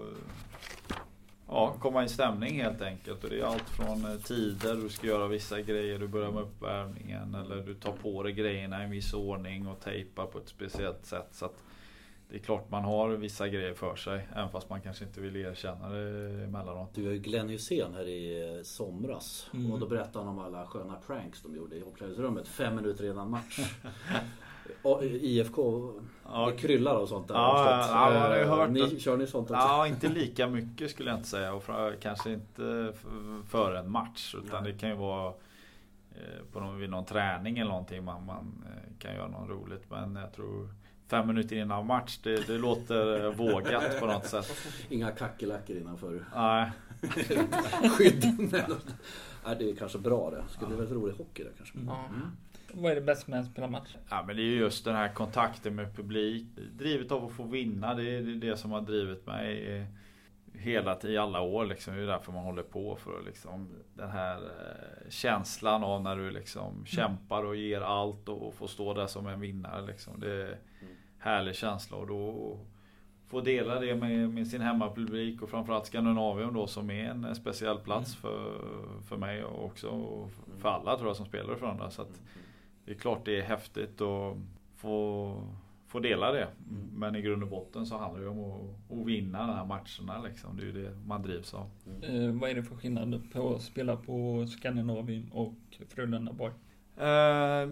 [1.53, 3.23] ja, komma i stämning helt enkelt.
[3.23, 6.43] Och det är allt från eh, tider, du ska göra vissa grejer, du börjar med
[6.43, 10.49] uppvärmningen eller du tar på dig grejerna i en viss ordning och tejpar på ett
[10.49, 11.27] speciellt sätt.
[11.31, 11.63] Så att
[12.29, 15.35] det är klart man har vissa grejer för sig, även fast man kanske inte vill
[15.35, 16.89] erkänna det emellanåt.
[16.93, 19.49] Du är ju Glenn Hysén här i eh, somras.
[19.53, 19.71] Mm.
[19.71, 23.29] Och då berättade han om alla sköna pranks de gjorde i omklädningsrummet fem minuter innan
[23.29, 23.59] match.
[25.01, 25.91] IFK,
[26.25, 27.35] Ja, det kryllar och sånt där.
[27.35, 29.63] Ja, jag ja, har ju Eh, hört ni, att- Kör ni sånt också?
[29.63, 31.53] Ja, inte lika mycket skulle jag inte säga.
[31.53, 31.63] Och
[32.01, 32.93] kanske inte
[33.47, 34.35] före en match.
[34.45, 34.71] Utan Nej.
[34.73, 35.27] det kan ju vara
[36.15, 39.83] eh, på någon, vid någon träning eller någonting man, man eh, kan göra något roligt.
[39.89, 40.69] Men jag tror
[41.07, 44.51] fem minuter innan match, det, det låter vågat på något sätt.
[44.89, 46.71] Inga kackerlackor innanför Nej,
[47.97, 48.49] skydden.
[49.45, 50.43] Nej, det är kanske bra det.
[50.49, 51.77] Skulle bli väldigt rolig hockey där kanske.
[51.87, 52.05] Ja.
[52.15, 52.27] Mm.
[52.75, 53.95] Vad är det bästa med att spela match?
[54.09, 56.45] Ja men det är ju just den här kontakten med publik.
[56.71, 57.93] Drivet av att få vinna.
[57.93, 59.85] Det är det, som har drivit mig eh,
[60.59, 61.95] hela tiden, i alla år liksom.
[61.95, 62.95] Det är därför man håller på.
[62.95, 68.29] För att liksom, den här eh, känslan av när du liksom kämpar och ger allt
[68.29, 69.85] och, får stå där som en vinnare.
[69.85, 70.19] Liksom.
[70.19, 70.57] Det är en
[71.17, 71.97] härlig känsla.
[71.97, 72.57] Och då
[73.27, 77.79] få dela det med, med sin hemmapublik och framförallt Skandinavien då som är en speciell
[77.79, 78.61] plats för,
[79.07, 81.89] för mig och också och för alla tror jag som spelar för andra.
[81.89, 82.21] Så att
[82.85, 84.37] det är klart det är häftigt att
[84.75, 85.35] få,
[85.87, 86.47] få dela det.
[86.93, 90.27] Men i grund och botten så handlar det om att, att vinna de här matcherna.
[90.27, 90.57] Liksom.
[90.57, 91.69] Det är ju det man drivs av.
[92.01, 95.53] Eh, vad är det för skillnad på att spela på Skandinavien och
[95.89, 96.53] Frölunda Borg?
[96.97, 97.69] Eh,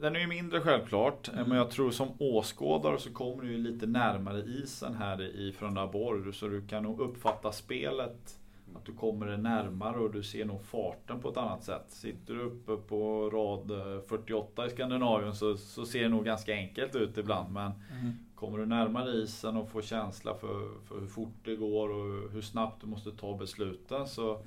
[0.00, 3.58] den är ju mindre självklart, eh, men jag tror som åskådare så kommer du ju
[3.58, 6.32] lite närmare isen här i Frölundaborg.
[6.32, 8.39] Så du kan nog uppfatta spelet,
[8.76, 11.84] att du kommer det närmare och du ser nog farten på ett annat sätt.
[11.88, 16.54] Sitter du uppe på rad eh, 48 i Skandinavien så, så ser det nog ganska
[16.54, 17.52] enkelt ut ibland.
[17.52, 17.72] Men
[18.34, 22.42] kommer du närmare isen och får känsla för, för hur fort det går och hur
[22.42, 24.42] snabbt du måste ta besluten så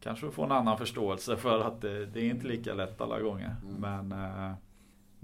[0.00, 3.20] kanske du får en annan förståelse för att det, det är inte lika lätt alla
[3.20, 3.56] gånger.
[3.78, 4.52] Men eh,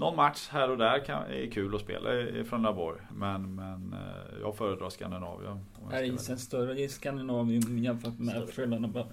[0.01, 3.01] någon match här och där kan, är kul att spela i, i Frölundaborg.
[3.17, 5.61] Men, men eh, jag föredrar Skandinavien.
[5.91, 6.37] jag Är isen välja.
[6.37, 9.05] större i Skandinavien jämfört med Frölunda?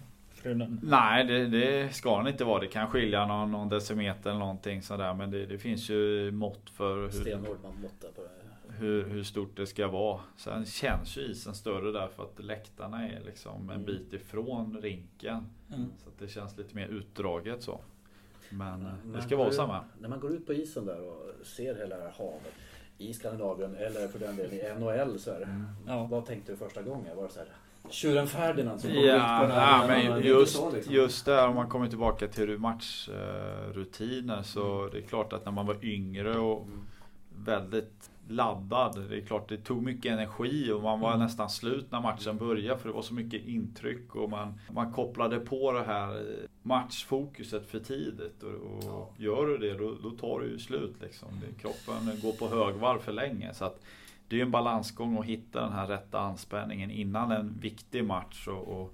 [0.84, 2.60] Nej, det, det ska den inte vara.
[2.60, 5.14] Det kan skilja någon, någon decimeter eller någonting sådär.
[5.14, 7.10] Men det, det finns ju mått för hur,
[8.78, 10.20] hur, hur stort det ska vara.
[10.36, 13.86] Sen känns ju isen större därför att läktarna är liksom en Mm.
[13.86, 15.46] bit ifrån rinken.
[15.74, 15.86] Mm.
[15.98, 17.82] Så att det känns lite mer utdraget så.
[18.50, 19.84] Men eh, det Man ska går vara samma.
[20.00, 22.54] När man går ut på isen där och ser hela det här havet
[22.98, 25.64] i Skandinavien eller för den delen i NHL så här.
[25.88, 26.04] Ja.
[26.12, 27.18] Vad tänkte du första gången?
[27.18, 27.48] Var det så här
[27.90, 30.94] Tjuren Ferdinand som kom Ja, ut på den här ja, men Det just, så, liksom.
[30.94, 35.66] just där om man kommer tillbaka till matchrutiner så det är klart att när man
[35.66, 36.82] var yngre och Mm.
[37.46, 39.10] väldigt laddad.
[39.10, 41.20] Det är klart det tog mycket energi och man var Mm.
[41.26, 45.40] nästan slut när matchen började för det var så mycket intryck och man, man kopplade
[45.40, 46.26] på det här
[46.62, 48.44] matchfokuset för tidigt.
[48.44, 51.28] Och, och gör du det då, då tar det ju slut liksom.
[51.42, 53.54] Det, kroppen går på högvarv för länge.
[53.54, 53.80] Så att
[54.28, 58.48] det är en balansgång att hitta den här rätta anspänningen innan en viktig match.
[58.48, 58.94] Och, och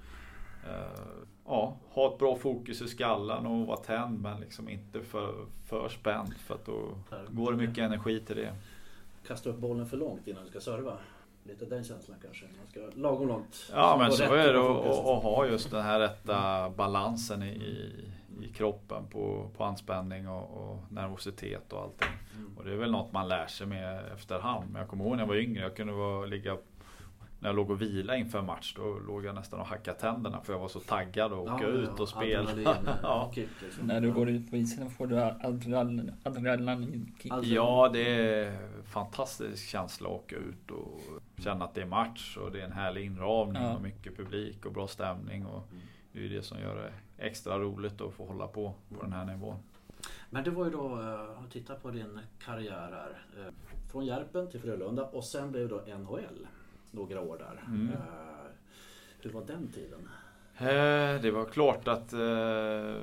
[0.70, 1.02] eh,
[1.46, 5.90] ja, ha ett bra fokus i skallen och vara tänd men liksom inte för, för
[5.90, 6.34] spänd.
[6.34, 6.98] För att då
[7.30, 8.54] går det mycket energi till det.
[9.28, 10.98] Kasta upp bollen för långt innan du ska serva.
[11.44, 12.46] Lite den känslan kanske.
[12.46, 13.72] Man ska lagom långt.
[13.72, 18.06] Ja men Och så är det att ha just den här rätta balansen i, i,
[18.42, 22.08] i kroppen på, på anspänning och, och nervositet och allting.
[22.36, 22.58] Mm.
[22.58, 24.72] Och det är väl något man lär sig med efterhand.
[24.72, 26.58] Men jag kommer ihåg när jag var yngre, jag kunde vara, ligga
[27.44, 30.42] när jag låg och vila inför en match då låg jag nästan och hackade tänderna
[30.42, 32.50] för jag var så taggad att åka Ja, ut ja, och spela.
[33.04, 33.32] ja.
[33.36, 33.88] liksom.
[33.88, 37.32] När du går ut på isen får du adrenalin, adrenalinkick.
[37.32, 37.54] Adrenalin.
[37.54, 41.00] ja, det är en fantastisk känsla att åka ut och
[41.38, 43.76] känna att det är match och det är en härlig inramning Ja.
[43.76, 45.46] och mycket publik och bra stämning.
[45.46, 45.68] Och
[46.12, 46.94] det är ju det som gör det
[47.26, 49.58] extra roligt att få hålla på på den här nivån.
[50.30, 53.26] Men det var ju då, uh, titta på din karriär här.
[53.38, 53.54] Eh,
[53.92, 56.48] från Järpen till Frölunda och sen blev det då NHL.
[56.94, 57.64] Några år där.
[57.68, 57.90] Mm.
[57.90, 57.98] Eh,
[59.22, 60.10] hur var den tiden?
[60.58, 63.02] Eh, Det var klart att eh,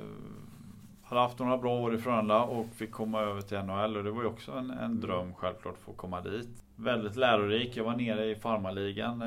[1.03, 4.11] hade haft några bra år i Frölunda och fick komma över till NHL och det
[4.11, 6.63] var ju också en, en dröm självklart att få komma dit.
[6.75, 7.77] Väldigt lärorik.
[7.77, 9.23] Jag var nere i farmarligan.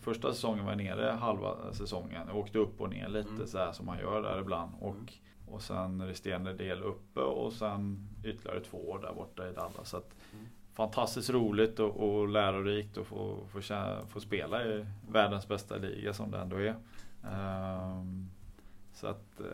[0.00, 2.22] Första säsongen var jag nere halva säsongen.
[2.26, 3.46] Jag åkte upp och ner lite Mm.
[3.46, 4.72] så här som man gör där ibland.
[4.80, 5.12] Och,
[5.48, 9.88] och sen resterande del uppe och sen ytterligare två år där borta i Dallas.
[9.88, 10.46] Så att, Mm.
[10.74, 13.60] Fantastiskt roligt och, och lärorikt att få, få,
[14.08, 16.76] få spela i världens bästa liga som det ändå är.
[17.30, 18.30] Ehm,
[18.94, 19.46] så att eh,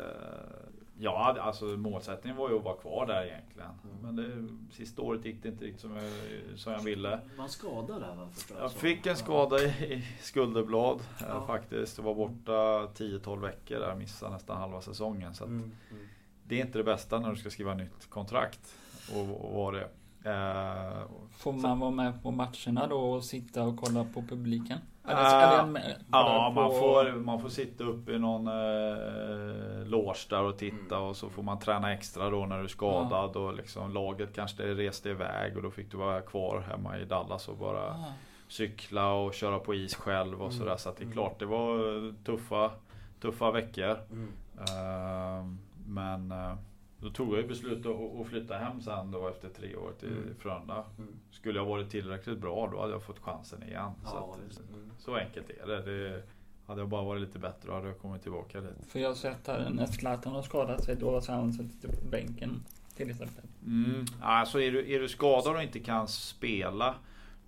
[0.99, 3.71] ja, alltså målsättningen var ju att vara kvar där egentligen.
[3.85, 3.97] Mm.
[4.03, 6.11] Men det, sista året gick det inte riktigt som jag,
[6.57, 7.21] som jag ville.
[7.37, 8.29] Man skadade där va?
[8.59, 11.47] Jag fick en skada i, skulderblad eh, Ja.
[11.47, 11.99] faktiskt.
[11.99, 12.53] Jag var borta
[12.95, 15.35] 10-12 veckor där, missade nästan halva säsongen.
[15.35, 16.07] Så Mm, mm.
[16.45, 18.75] det är inte det bästa när du ska skriva nytt kontrakt.
[19.15, 19.89] Och, och vara det.
[20.29, 24.79] Eh, Får man vara med på matcherna då och sitta och kolla på publiken?
[25.09, 30.43] Eller, eller med, Ja, man får, man får sitta uppe i någon eh, loge där
[30.43, 31.09] och titta Mm.
[31.09, 34.63] och så får man träna extra då när du är skadad och liksom laget kanske
[34.75, 38.05] reste iväg och då fick du vara kvar hemma i Dallas och bara Ah,
[38.49, 40.59] cykla och köra på is själv och Mm.
[40.59, 40.77] sådär.
[40.77, 42.71] Så att det är klart det var tuffa,
[43.21, 43.99] tuffa veckor.
[44.11, 44.33] Mm.
[44.69, 46.55] Ehm, men eh,
[47.01, 50.09] då tog jag ju beslutet att, att flytta hem sen då efter tre år till
[50.09, 50.35] Mm.
[50.39, 50.85] Frölunda.
[50.99, 51.11] Mm.
[51.31, 53.91] Skulle jag varit tillräckligt bra då hade jag fått chansen igen.
[54.05, 54.61] så, Ja, att, visst.
[54.61, 54.91] Mm.
[54.99, 55.83] så enkelt är det.
[55.83, 56.23] det.
[56.67, 58.71] Hade jag bara varit lite bättre hade jag kommit tillbaka dit.
[58.89, 61.83] För jag har sett här när Zlatan har skadat sig då så har han suttit
[61.83, 62.63] på bänken.
[62.97, 63.45] till exempel.
[63.67, 64.05] Mm.
[64.21, 66.95] Alltså är du, är du skadad och inte kan spela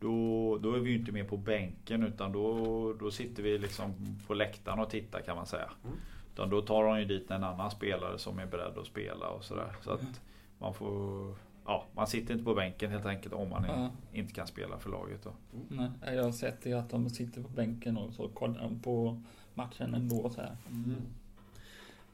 [0.01, 3.95] då, då är vi ju inte med på bänken utan då, då sitter vi liksom
[4.27, 5.71] på läktaren och tittar kan man säga.
[5.85, 5.97] Mm.
[6.41, 9.45] Utan då tar de ju dit en annan spelare som är beredd att spela och
[9.45, 9.77] sådär.
[9.83, 10.21] Så att
[10.59, 11.35] man får...
[11.67, 13.91] Ja, man sitter inte på bänken helt enkelt om man Ja.
[14.13, 15.23] inte kan spela för laget.
[15.25, 15.31] Då.
[15.69, 19.21] Nej, jag har sett det att de sitter på bänken och så kollar de på
[19.55, 20.31] matchen ändå.
[20.31, 20.57] Så här.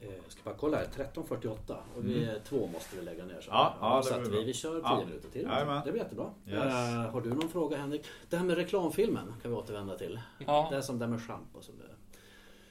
[0.01, 3.41] Eh, Jag ska bara kolla här, 13.48 och vi är två måste vi lägga ner.
[3.41, 3.63] Så, Mm.
[3.63, 5.03] Ja, ja, så vi, vi kör 10 Ja.
[5.07, 5.43] minuter till.
[5.43, 5.83] Jajamän.
[5.85, 6.31] Det blir jättebra.
[6.47, 6.63] Yes.
[6.65, 8.07] Eh, har du någon fråga Henrik?
[8.31, 10.21] Det här med reklamfilmen kan vi återvända till.
[10.47, 10.67] Ja.
[10.71, 11.61] Det är som det med schampo.
[11.63, 11.85] Som det...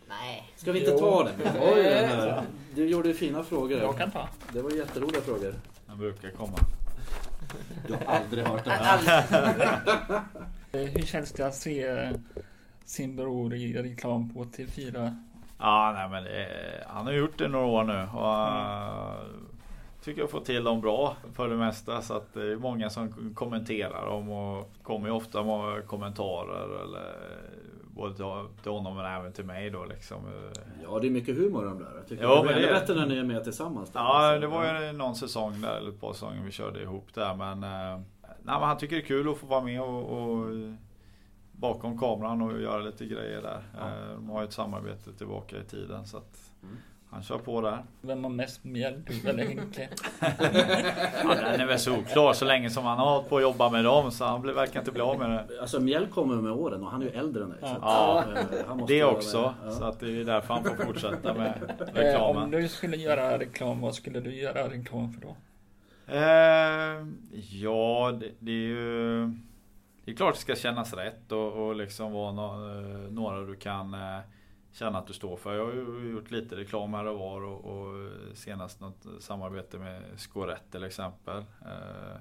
[0.10, 0.52] Nej.
[0.56, 0.98] Ska vi inte Jo.
[1.00, 1.34] ta den?
[1.38, 2.44] Vi har ju den här.
[2.76, 3.78] Du gjorde fina frågor.
[3.80, 4.30] Jag kan ta.
[4.54, 5.54] Det var jätteroliga frågor.
[5.88, 6.58] Den brukar komma.
[7.88, 10.24] Du har aldrig hört det här.
[10.72, 12.10] Eh, Hur känns det att se eh,
[12.86, 15.16] sin bror i reklam på TV4?
[15.60, 16.48] Ja, nej, men det,
[16.88, 18.08] han har gjort det några år nu.
[18.14, 19.46] Och, uh,
[20.04, 22.02] tycker jag får till dem bra för det mesta.
[22.02, 26.84] Så att det är många som kommenterar dem och kommer ju ofta med kommentarer.
[26.84, 27.16] Eller,
[27.96, 30.18] både till- honom men även till mig då liksom.
[30.84, 31.92] Ja, det är mycket humor i de där.
[31.96, 33.92] Jag tycker Jo, det är men ännu bättre när ni är med tillsammans.
[33.92, 34.00] där.
[34.00, 37.14] Ja, Så, det var ju någon säsong där, eller ett par säsonger vi körde ihop
[37.14, 37.36] där.
[37.36, 40.46] Men, eh, nej, men han tycker det är kul att få vara med och, och
[41.52, 43.64] bakom kameran och göra lite grejer där.
[43.80, 43.88] Ja.
[43.88, 46.76] Eh, De har ju ett samarbete tillbaka i tiden så att Mm.
[47.16, 47.84] Han kör på där.
[48.02, 49.04] Vem har mest mjäll?
[49.08, 49.90] Du eller Henke?
[50.20, 53.84] Ja, den är väl solklar så länge som han har hållit på att jobba med
[53.84, 55.62] dem så han blir- verkar inte bli av med det.
[55.62, 57.60] Alltså Mjäll kommer med åren och han är ju äldre än dig.
[57.62, 59.54] att, Ja, eh, han måste Det också.
[59.66, 59.72] Ja.
[59.72, 61.48] Så att det är därför han får fortsätta med
[61.80, 62.52] Eh, om reklamen.
[62.52, 65.36] du skulle göra reklam, vad skulle du göra reklam för då?
[66.08, 67.08] Eh,
[67.50, 69.26] ja, det, det är ju...
[70.06, 73.56] Det är klart det ska kännas rätt och, och liksom vara nå- eh, några du
[73.56, 74.20] kan eh,
[74.76, 75.56] känna att du står för.
[75.56, 80.02] Jag har ju gjort lite reklam här och var och, och senast något samarbete med
[80.18, 81.38] Scorette till exempel.
[81.66, 82.16] Eh,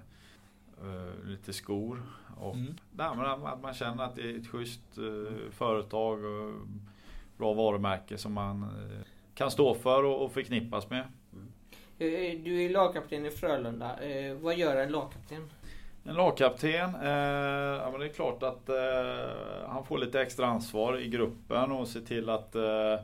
[0.83, 2.03] eh, lite skor
[2.37, 2.75] och Mm.
[2.93, 6.53] nej, men att man känner att det är ett schysst eh, företag och
[7.37, 11.01] bra varumärke som man eh, kan stå för och, och förknippas med.
[11.99, 13.99] Eh, Du är lagkapten i Frölunda.
[14.03, 15.51] Eh, Vad gör en lagkapten?
[16.07, 17.11] En lagkapten, eh,
[17.83, 21.88] ja, men det är klart att eh, han får lite extra ansvar i gruppen och
[21.88, 23.01] se till att eh,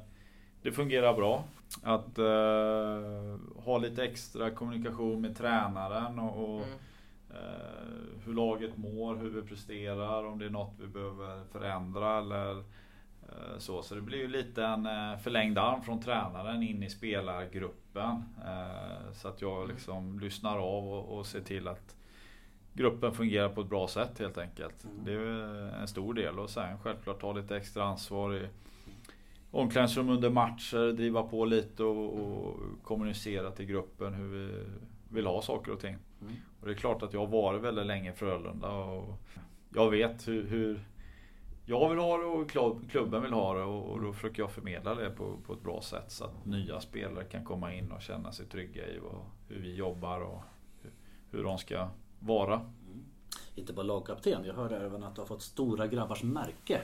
[0.62, 1.44] det fungerar bra.
[1.82, 6.64] Att eh, ha lite extra kommunikation med tränaren och, och
[7.30, 7.42] Mm.
[7.42, 12.58] eh, hur laget mår, hur vi presterar, om det är något vi behöver förändra eller
[13.28, 13.82] eh, så.
[13.82, 18.24] Så det blir ju lite en förlängd arm från tränaren in i spelargruppen.
[19.12, 21.96] Så att jag liksom lyssnar av och, och ser till att
[22.72, 24.84] gruppen fungerar på ett bra sätt helt enkelt.
[24.84, 25.04] Mm.
[25.04, 28.48] Det är en stor del och sen självklart ta lite extra ansvar i
[29.50, 34.64] omklädningsrum under matcher, driva på lite och, och kommunicera till gruppen hur vi
[35.08, 35.96] vill ha saker och ting.
[36.20, 36.32] Mm.
[36.60, 39.18] Och det är klart att jag har varit väldigt länge i Frölunda och
[39.74, 40.80] jag vet hur, hur
[41.64, 44.50] jag vill ha det och klubb- klubben vill ha det och, och då försöker jag
[44.50, 48.02] förmedla det på, på ett bra sätt så att nya spelare kan komma in och
[48.02, 50.42] känna sig trygga i vad, hur vi jobbar och
[50.82, 50.90] hur,
[51.30, 51.88] hur de ska
[52.20, 52.60] vara.
[53.54, 56.80] Inte bara lagkapten, jag hörde även att du har fått stora grabbars märke.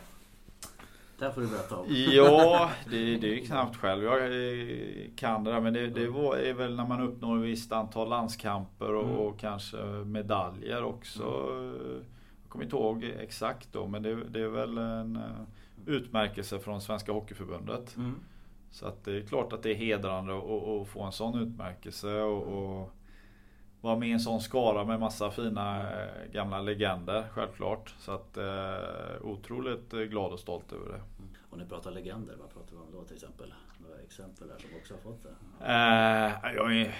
[1.18, 1.86] Det får du berätta om.
[1.88, 5.60] Ja, det, det är knappt själv jag eh, kan det där.
[5.60, 9.16] Men det, det var, är väl när man uppnår ett visst antal landskamper och, Mm.
[9.16, 11.22] och kanske medaljer också.
[12.42, 15.22] Jag kommer inte ihåg exakt då men det, det är väl en eh,
[15.86, 17.96] utmärkelse från Svenska Hockeyförbundet.
[17.96, 18.14] Mm.
[18.70, 22.20] Så att det är klart att det är hedrande att, att få en sån utmärkelse
[22.20, 22.90] och, och
[23.86, 27.94] vara med i en sån skara med massa fina eh, gamla legender självklart.
[27.98, 31.00] Så att eh, otroligt eh, glad och stolt över det.
[31.50, 33.54] Och ni pratar legender, vad pratar vi om då till exempel?
[33.78, 35.34] Några exempel där som också har fått det?
[35.66, 36.92] Eh, jag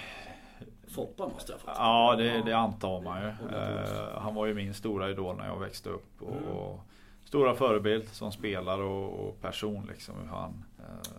[0.87, 1.75] Foppa måste jag ha fått.
[1.77, 3.27] ja det, det antar man ju.
[3.27, 6.21] Eh, han var ju min stora idol när jag växte upp.
[6.21, 6.43] Och, Mm.
[6.49, 6.79] och
[7.23, 11.09] stora förebild som spelare och, och person liksom hur han eh,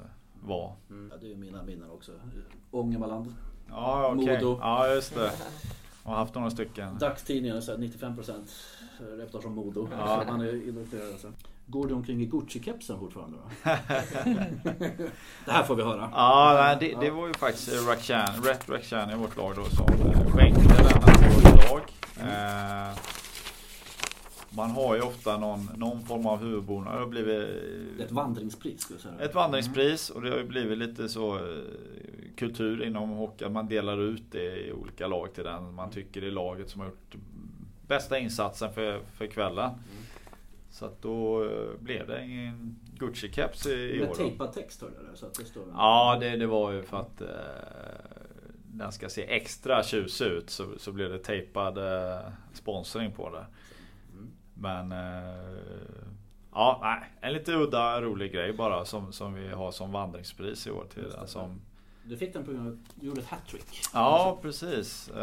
[0.43, 0.73] var.
[0.91, 1.09] Mm.
[1.13, 2.13] Ja, det är ju mina minnen också.
[2.71, 3.35] Ångermanland.
[3.71, 4.35] Ja okej.
[4.35, 4.59] Modo.
[4.61, 5.31] Ja just det.
[6.03, 6.99] Har haft några stycken.
[6.99, 8.33] Dagstidningar, så här 95%
[8.99, 9.89] reportage om Modo.
[9.99, 10.25] Ja.
[10.27, 11.13] Man är illustrerad.
[11.13, 11.33] Alltså.
[11.67, 13.71] Går du omkring i Gucci-kepsen fortfarande då?
[15.45, 16.11] det här får vi höra.
[16.15, 19.87] Ja, nej, det, det var ju faktiskt Rakhshani, Ret Rakhshani i vårt lag då som
[19.87, 21.83] eh, skänkte denna till vårt lag.
[22.21, 22.99] Eh,
[24.51, 26.95] man har ju ofta någon, någon form av huvudbonad.
[26.95, 27.49] Det har blivit
[28.01, 29.29] ett vandringspris skulle jag säga.
[29.29, 31.43] ett vandringspris och det har ju blivit lite så eh,
[32.39, 33.45] kultur inom hockey.
[33.45, 36.81] att Man delar ut det i olika lag till den man tycker är laget som
[36.81, 37.17] har gjort
[37.87, 39.71] bästa insatsen för, för kvällen.
[40.71, 44.07] Så att då eh, blev det en Gucci-keps i, i år.
[44.07, 45.65] Med tejpad text hörde där, så att det står...
[45.73, 47.29] Ja, det, det var ju för att eh,
[48.63, 52.21] den ska se extra tjusig ut så, så blir det tejpad eh,
[52.53, 53.47] sponsring på det.
[54.13, 54.31] Mm.
[54.55, 55.59] Men eh,
[56.53, 60.71] ja, nej, en lite udda rolig grej bara som, som vi har som vandringspris i
[60.71, 61.17] år till det.
[61.17, 61.29] den.
[61.29, 61.61] Som,
[62.09, 63.81] Du fick den på grund av att du gjorde ett hattrick.
[63.95, 65.09] ja, precis.
[65.09, 65.17] Eh,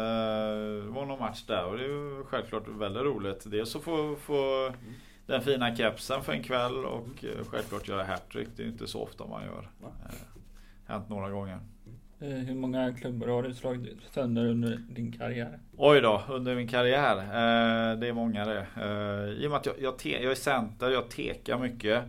[0.84, 3.50] det var någon match där och det är självklart väldigt roligt.
[3.50, 4.72] Dels att få, få
[5.26, 8.48] den fina kepsen för en kväll och eh, självklart göra hattrick.
[8.56, 9.70] Det är inte så ofta man gör.
[9.82, 9.88] Va?
[10.04, 10.14] Eh,
[10.86, 11.60] hänt några gånger.
[12.20, 15.58] Eh, hur många klubbor har du slagit sönder under din karriär?
[15.76, 17.16] Oj då, under min karriär.
[17.16, 18.66] Eh, det är många det.
[18.76, 22.04] Eh, I och med att jag, jag, te, jag är center, jag tekar mycket.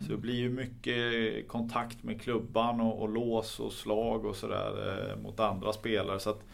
[0.00, 4.72] Så det blir ju mycket kontakt med klubban och, och lås och slag och sådär
[4.88, 6.20] eh, mot andra spelare.
[6.20, 6.44] Så att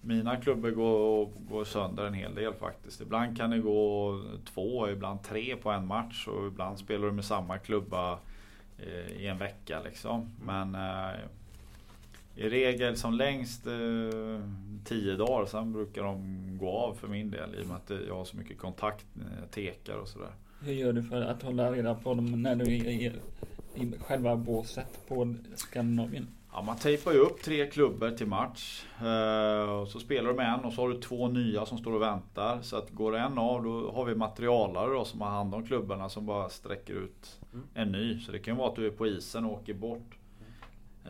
[0.00, 3.00] mina klubbor går, går sönder en hel del faktiskt.
[3.00, 4.20] Ibland kan det gå
[4.54, 8.18] två, ibland tre på en match och ibland spelar du med samma klubba
[8.78, 10.30] eh, i en vecka liksom.
[10.44, 11.20] Men eh,
[12.36, 13.72] i regel som längst eh,
[14.84, 18.14] tio dagar, sen brukar de gå av för min del i och med att jag
[18.16, 20.30] har så mycket kontakt när jag tekar och sådär.
[20.60, 23.12] Hur gör du för att hålla reda på dem när du är i,
[23.74, 26.28] i själva båset på Skandinavien?
[26.52, 28.84] Ja, man tejpar ju upp tre klubbor till match.
[29.00, 32.02] Eh, och så spelar med en och så har du två nya som står och
[32.02, 32.58] väntar.
[32.62, 36.08] Så att går en av då har vi materialare då, som har hand om klubborna
[36.08, 37.66] som bara sträcker ut Mm.
[37.74, 38.18] en ny.
[38.20, 40.15] Så det kan ju vara att du är på isen och åker bort eh,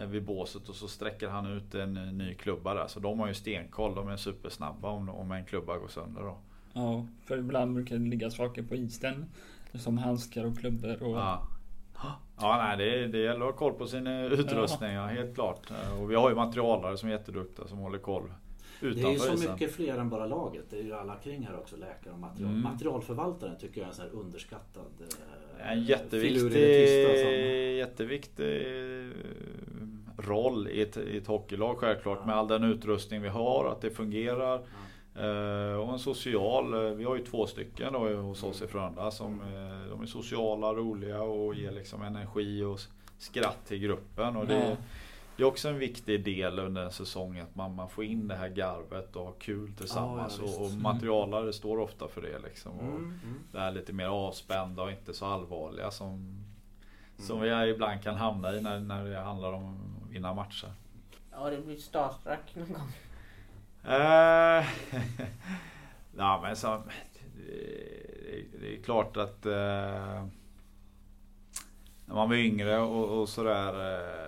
[0.06, 2.86] vid båset och så sträcker han ut en eh, ny klubba där.
[2.86, 6.36] Så de har ju stenkoll, de är supersnabba om, om en klubba går sönder då.
[6.72, 9.24] Ja, för ibland brukar det ligga saker på isen.
[9.74, 11.16] Som handskar och klubbor och...
[11.16, 11.46] Ja.
[12.40, 15.70] Ja, nej, det, det gäller att ha koll på sin eh, utrustning, ja, helt klart.
[15.70, 18.22] Eh, Och vi har ju materialare som är jätteduktiga som håller koll
[18.80, 19.52] Det är ju så isen.
[19.52, 20.64] mycket fler än bara laget.
[20.70, 22.50] Det är ju alla kring här också, läkare och material.
[22.50, 22.62] Mm.
[22.62, 27.22] Materialförvaltaren tycker jag är en sån här underskattad eh, En filur i jätteviktig, det tysta
[27.22, 29.10] som- jätteviktig eh,
[30.26, 33.90] roll i ett, i ett hockeylag självklart med all den utrustning vi har, att det
[33.90, 34.60] fungerar.
[35.18, 39.10] Eh, och en social, eh, vi har ju två stycken då hos oss i Frölunda
[39.10, 42.80] som eh, de är sociala, roliga och ger liksom energi och
[43.18, 44.36] skratt till gruppen.
[44.36, 44.76] Och det, Ja.
[45.36, 48.34] det är också en viktig del under en säsong att man, man får in det
[48.34, 50.40] här garvet och har kul tillsammans.
[50.42, 52.72] Ja, ja, och, och materialare står ofta för det liksom.
[52.78, 53.40] Mm, mm.
[53.52, 56.44] det här lite mer avspända och inte så allvarliga som,
[57.18, 60.72] som vi ibland kan hamna i när, när det handlar om vinna matcher.
[61.30, 62.92] Har du blivit starstruck någon gång?
[63.94, 64.66] Eh,
[66.16, 66.82] ja, men så,
[67.36, 70.26] det, det är klart att eh,
[72.06, 74.26] när man var yngre och, och sådär eh,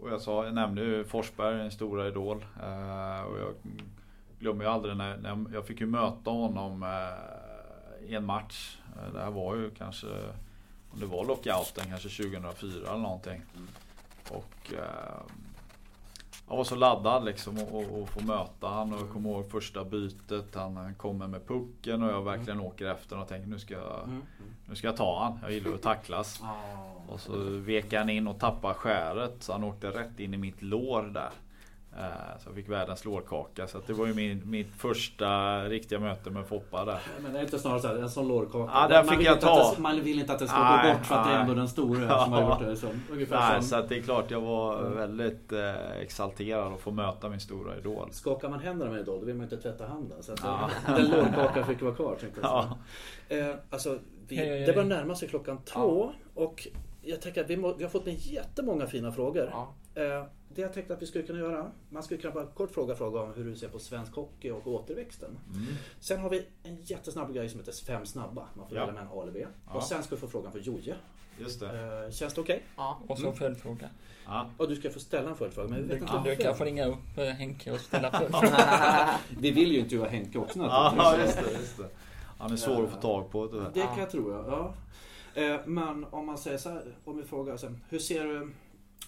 [0.00, 2.44] och jag, sa, jag nämnde ju Forsberg, en stora idol.
[2.62, 3.54] Eh, och jag
[4.38, 8.78] glömmer ju aldrig när, när jag fick ju möta honom eh, i en match.
[8.96, 10.06] Eh, det här var ju kanske,
[10.90, 13.42] om det var lockouten, kanske 2004 eller någonting.
[14.30, 15.22] Och eh,
[16.48, 19.50] jag var så laddad liksom och, och, och få möta han och jag kommer ihåg
[19.50, 20.54] första bytet.
[20.54, 24.00] Han, han kommer med pucken och jag verkligen åker efter och tänker nu ska jag,
[24.04, 24.22] Mm,
[24.68, 25.38] nu ska jag ta han.
[25.42, 26.42] Jag gillar att tacklas.
[27.08, 30.62] Och så vek han in och tappade skäret så han åkte rätt in i mitt
[30.62, 31.30] lår där.
[31.98, 33.66] Eh, Så jag fick världens lårkaka.
[33.66, 36.98] Så att det var ju min, mitt första riktiga möte med Foppa där.
[37.22, 38.72] Men det är inte snarare så här, en sån lårkaka.
[38.74, 39.74] Ja, den Man fick vill jag inte att ta.
[39.76, 41.52] det- Man vill inte att det ska Nej, gå bort för att det är ändå
[41.52, 41.56] nej.
[41.60, 42.24] den stora Ja.
[42.24, 42.76] som har gjort det.
[42.76, 46.80] Så, ungefär Nej, som, så att det är klart jag var väldigt eh, exalterad att
[46.80, 48.08] få möta min stora idol.
[48.12, 50.22] Skakar man händerna med en idol, då vill man inte tvätta handen.
[50.22, 50.70] Så att Ja.
[50.86, 52.16] den lårkakan fick vara kvar.
[52.20, 52.50] Tänkte jag.
[53.28, 53.36] Ja.
[53.36, 53.98] Eh, alltså,
[54.28, 56.12] vi, Hej, det börjar närma sig klockan två.
[56.34, 56.66] Och
[57.02, 59.50] jag tänker att vi, må, vi har fått in jättemånga fina frågor.
[59.52, 59.74] Ja.
[60.02, 60.24] Eh,
[60.54, 63.20] det jag tänkte att vi skulle kunna göra, man skulle kunna bara kort fråga fråga
[63.20, 65.38] om hur du ser på svensk hockey och återväxten.
[65.54, 65.66] Mm.
[66.00, 68.48] Sen har vi en jättesnabb grej som heter Fem snabba.
[68.54, 68.86] Man får Ja.
[68.86, 69.46] välja med en A eller B.
[69.66, 69.72] Ja.
[69.74, 70.94] Och sen ska du få frågan för Joje.
[71.38, 71.66] Just det.
[72.06, 72.62] Eh, känns det okej?
[72.76, 72.98] Ja.
[73.08, 73.88] Och så följdfråga.
[74.26, 74.50] Ja.
[74.56, 75.68] Och du ska få ställa en följdfråga.
[75.68, 79.10] Men vi vet Du, inte du kan få ringa upp eh, Henke och ställa följdfråga.
[79.40, 81.88] Vi vill ju intervjua Henke också Ja, just det, just det.
[82.38, 83.70] Han är svår att få tag på tyvärr.
[83.74, 84.44] Det kan jag tro, ja.
[85.34, 85.42] ja.
[85.42, 88.52] Eh, Men om man säger så här, om vi frågar sen, hur ser du,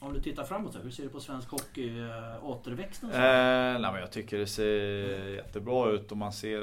[0.03, 3.11] om du tittar framåt, hur ser du på svensk hockey, eh, återväxten?
[3.11, 6.59] Eh, nej, men jag tycker det ser jättebra ut och man ser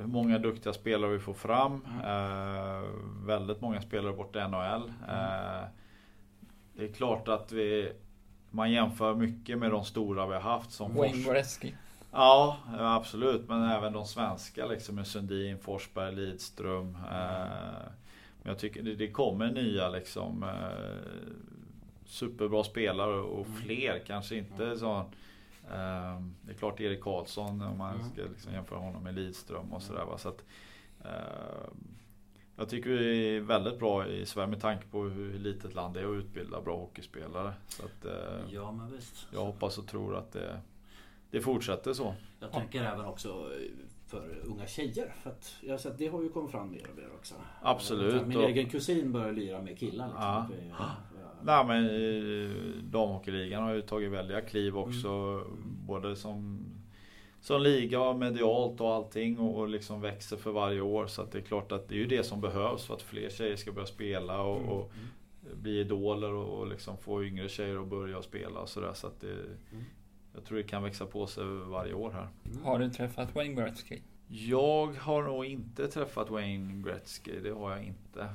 [0.00, 1.86] hur många duktiga spelare vi får fram.
[2.04, 2.82] Eh,
[3.26, 4.92] väldigt många spelare borta i NHL.
[5.08, 5.68] Eh,
[6.74, 7.92] det är klart att vi
[8.50, 11.72] man jämför mycket med de stora vi har haft som Wayne Gretzky.
[12.12, 13.48] Ja, absolut.
[13.48, 16.94] Men även de svenska liksom med Sundin, Forsberg, Lidström.
[16.94, 17.88] Eh,
[18.42, 21.32] men jag tycker det, det kommer nya liksom eh,
[22.12, 24.02] superbra spelare och fler.
[24.06, 24.96] Kanske inte så.
[25.70, 29.82] Eh, det är klart Erik Karlsson om man ska liksom jämföra honom med Lidström och
[29.82, 30.06] sådär.
[30.16, 30.44] Så att,
[31.04, 31.10] eh,
[32.56, 36.00] jag tycker vi är väldigt bra i Sverige med tanke på hur litet land det
[36.00, 37.52] är att utbilda bra hockeyspelare.
[37.68, 39.26] Så att, eh, Ja, men visst.
[39.32, 40.60] jag hoppas och tror att det,
[41.30, 42.14] det fortsätter så.
[42.40, 43.70] Jag tänker även också eh,
[44.06, 45.14] för unga tjejer.
[45.22, 47.34] För att jag har sett, det har ju kommit fram mer och mer också.
[47.62, 50.06] Absolut, Min och- egen kusin börjar lira med killar.
[50.48, 50.68] Liksom.
[50.78, 50.90] Ja.
[51.44, 52.50] Nej men eh,
[52.82, 55.08] damhockeyligan har ju tagit väldiga kliv också.
[55.08, 55.58] Mm.
[55.86, 56.64] Både som,
[57.40, 61.06] som liga och medialt och allting och, och liksom växer för varje år.
[61.06, 63.30] Så att det är klart att det är ju det som behövs för att fler
[63.30, 64.68] tjejer ska börja spela och, Mm.
[64.70, 64.92] och
[65.62, 68.92] bli idoler och, och liksom få yngre tjejer att börja spela och sådär.
[68.94, 69.84] Så att det, Mm.
[70.34, 72.28] jag tror det kan växa på sig varje år här.
[72.64, 73.98] Har du träffat Wayne Gretzky?
[74.28, 78.28] Jag har nog inte träffat Wayne Gretzky, det har jag inte.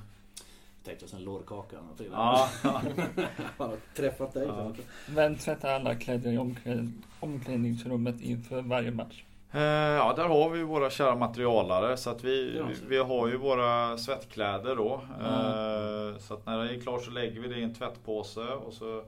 [0.88, 1.76] Tänkte jag sen lårkaka.
[1.78, 2.06] och.
[2.12, 4.48] Ja, Han har träffat dig.
[4.48, 4.72] Ja.
[5.10, 9.24] Vem tvättar alla kläder i omkläd- omklädningsrummet inför varje match?
[9.52, 12.76] Eh, Ja, där har vi våra kära materialare så att vi, vi.
[12.88, 15.02] vi har ju våra tvättkläder då.
[15.22, 18.74] Eh, Så att när det är klart så lägger vi det i en tvättpåse och
[18.74, 19.04] så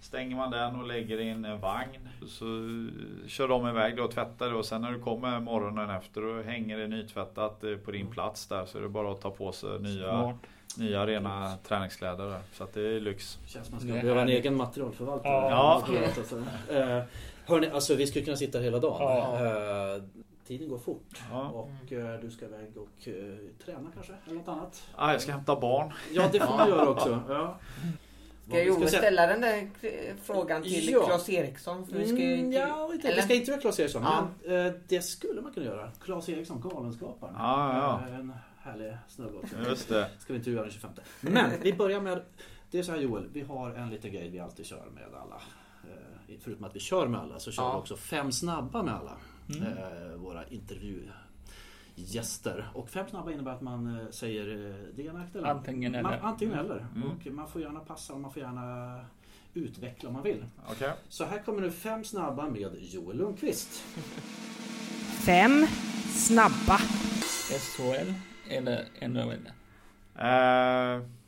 [0.00, 2.08] stänger man den och lägger det i en vagn.
[2.26, 2.44] Så
[3.28, 6.44] kör de iväg det och tvättar det och sen när du kommer morgonen efter och
[6.44, 9.52] hänger det nytvättat eh, på din plats där så är det bara att ta på
[9.52, 10.36] sig nya, Smart.
[10.76, 12.38] Nya rena träningskläder.
[12.52, 13.38] Så att det är lyx.
[13.46, 15.32] Känns som man Det ska behöva en egen materialförvaltare.
[15.32, 15.84] Ja.
[16.68, 16.76] Ja.
[16.76, 17.02] Eh,
[17.46, 19.02] hörni, alltså vi skulle kunna sitta hela dagen.
[19.02, 19.46] Ja.
[19.96, 20.02] Eh,
[20.46, 21.22] tiden går fort.
[21.30, 21.48] Ja.
[21.48, 23.08] Och eh, du ska iväg och
[23.64, 24.12] träna kanske?
[24.26, 24.82] Eller något annat?
[24.96, 25.92] Ah, jag ska hämta barn.
[26.12, 27.20] Ja, det får man göra också.
[27.28, 27.58] Ja.
[28.48, 29.68] Ska säga- ställa den där
[30.24, 31.06] frågan till Ja.
[31.06, 31.86] Claes Eriksson?
[31.86, 32.58] För vi ska ju Mm, inte...
[32.58, 33.16] ja, inte, eller?
[33.16, 34.02] vi ska intervjua Claes Eriksson.
[34.02, 34.28] Ja.
[34.46, 35.90] Men det skulle man kunna göra.
[36.04, 37.34] Claes Eriksson, Galenskaparen.
[37.38, 37.76] Ja,
[38.08, 38.14] ja.
[38.16, 38.32] En
[38.70, 39.56] härlig snubbe också.
[39.68, 40.10] Just det.
[40.18, 40.90] Ska vi intervjua den 25.
[41.20, 42.22] Men vi börjar med...
[42.70, 45.40] Det är så här Joel, vi har en liten grej vi alltid kör med alla.
[45.84, 47.72] Eh, Förutom att vi kör med alla så kör Ja.
[47.72, 49.16] vi också fem snabba med alla.
[49.56, 49.62] Mm.
[49.78, 52.68] Eh, Våra intervjugäster.
[52.74, 54.44] Och fem snabba innebär att man eh, säger
[54.96, 56.18] det ena eller Antingen Man, eller.
[56.22, 56.86] antingen eller.
[56.96, 57.10] Mm.
[57.10, 59.00] Och man får gärna passa och man får gärna
[59.54, 60.44] utveckla om man vill.
[60.70, 60.92] Okej.
[61.08, 63.84] Så här kommer nu fem snabba med Joel Lundqvist.
[65.26, 65.66] Fem
[66.08, 66.78] snabba.
[67.58, 68.12] SHL
[68.50, 69.50] eller NHL?
[70.18, 70.26] Eh,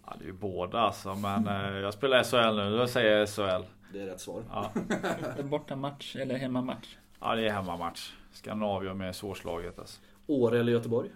[0.06, 3.28] ja, det är ju båda alltså, men eh, jag spelar SHL nu, då säger jag
[3.28, 3.64] SHL.
[3.92, 4.42] Det är rätt svar.
[4.50, 4.70] Ja,
[5.42, 6.96] Bortamatch eller hemmamatch?
[7.20, 8.12] ja det är hemmamatch.
[8.32, 10.00] Skandinavien är svårslaget alltså.
[10.26, 11.08] Åre eller Göteborg?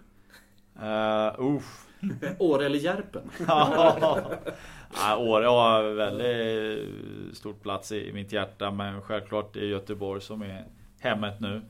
[0.81, 1.87] Uh, uff.
[2.39, 3.31] Åre eller Järpen?
[3.47, 10.41] ja, Åre har väldigt stort plats i, mitt hjärta, men självklart det är Göteborg som
[10.41, 10.65] är
[10.99, 11.61] hemmet nu.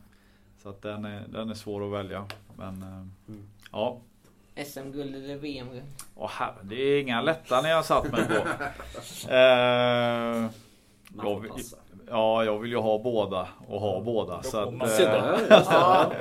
[0.58, 2.26] Så att den är, den är svår att välja.
[2.58, 2.84] Men
[3.28, 3.48] Mm.
[3.72, 3.98] ja,
[4.56, 5.84] SM-guld eller VM-guld?
[6.16, 8.34] Åh, här, det är inga lätta när jag satt mig på.
[9.34, 10.46] Eh,
[11.24, 11.52] Jag vill-
[12.10, 14.44] ja, jag vill ju ha båda och ha båda.
[14.44, 15.40] Så att, eh.
[15.50, 16.12] Ja.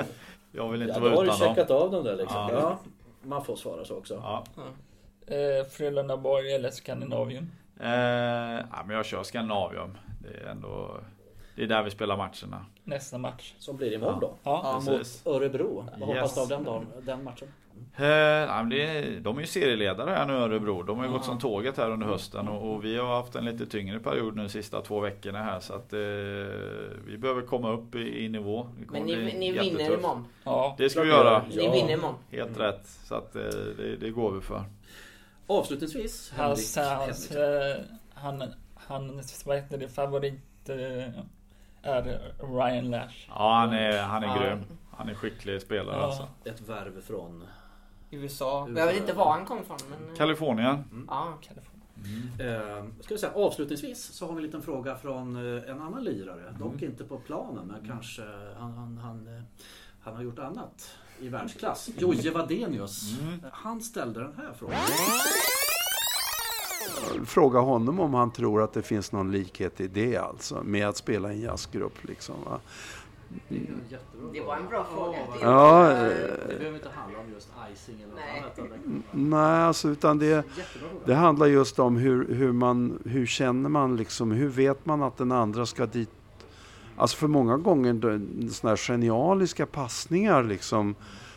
[0.52, 1.48] jag vill inte Ja, då vara har du utan dem.
[1.54, 2.36] checkat av dem där liksom.
[2.36, 2.50] Ja.
[2.52, 2.78] Ja.
[3.22, 4.14] Man får svara så också.
[4.22, 4.44] Ja.
[5.34, 7.50] Eh, Frölundaborg eller Skandinavien?
[7.80, 7.90] Eh,
[8.70, 9.98] ja, men jag kör Skandinavium.
[10.22, 10.90] Det är ändå
[11.56, 12.66] Det är där vi spelar matcherna.
[12.84, 13.54] Nästa match.
[13.58, 14.34] Som blir imorgon då.
[14.42, 14.82] Ja.
[14.86, 15.24] Precis.
[15.24, 15.86] Mot Örebro.
[15.98, 16.34] Vad hoppas Yes.
[16.34, 17.48] du av den, dagen, den matchen?
[17.96, 18.02] Eh,
[18.70, 20.82] det är, de är ju serieledare här nu Örebro.
[20.82, 21.16] De har ju Ja.
[21.16, 24.36] gått som tåget här under hösten och, och vi har haft en lite tyngre period
[24.36, 25.98] nu de sista två veckorna här så att eh,
[27.06, 28.68] vi behöver komma upp i, i nivå.
[28.90, 30.24] Men ni, ni vinner imorgon.
[30.44, 30.74] Ja.
[30.78, 31.30] Det ska vi göra.
[31.30, 31.56] gör.
[31.56, 31.72] Ni Ja.
[31.72, 32.14] vinner imorgon.
[32.30, 32.86] Helt rätt.
[32.86, 33.42] Så att eh,
[33.76, 34.64] det, det går vi för.
[35.46, 36.98] Avslutningsvis, Hans, Henrik.
[37.06, 37.76] hans, Henrik.
[37.78, 37.84] eh,
[38.14, 38.40] han,
[38.86, 40.76] hans vad heter det, favorit eh,
[41.84, 43.26] är Ryan Lash.
[43.28, 44.64] Ja, han är, han är grym.
[44.96, 46.06] Han är skicklig spelare Ja.
[46.06, 46.28] alltså.
[46.44, 47.44] Ett värv från...
[48.10, 48.66] USA.
[48.68, 48.80] USA.
[48.80, 50.16] Jag vet inte var han kom ifrån men...
[50.16, 50.84] Kalifornien.
[51.08, 51.38] Ja.
[52.40, 56.04] Eh, ska vi säga, avslutningsvis så har vi en liten fråga från eh, en annan
[56.04, 56.54] lirare.
[56.58, 56.84] Dock Mm.
[56.84, 58.22] inte på planen men kanske
[58.58, 59.42] han, han, han, eh,
[60.02, 61.90] han har gjort annat i världsklass.
[61.98, 63.20] Jojje Wadenius.
[63.20, 63.44] Mm.
[63.52, 64.76] Han ställde den här frågan.
[67.26, 70.96] Fråga honom om han tror att det finns någon likhet i det alltså, med att
[70.96, 72.34] spela i en jazzgrupp liksom.
[72.44, 72.60] Va?
[74.32, 75.18] Det var en bra fråga.
[75.18, 78.44] Det- Ja, det eh, behöver inte handla om just icing eller något Nej.
[78.58, 78.70] annat.
[79.12, 80.44] det- nej alltså utan det,
[81.04, 85.16] det handlar just om hur, hur man, hur känner man liksom, hur vet man att
[85.16, 86.10] den andra ska dit?
[86.96, 88.20] Alltså för många gånger
[88.50, 90.94] såna här genialiska passningar liksom,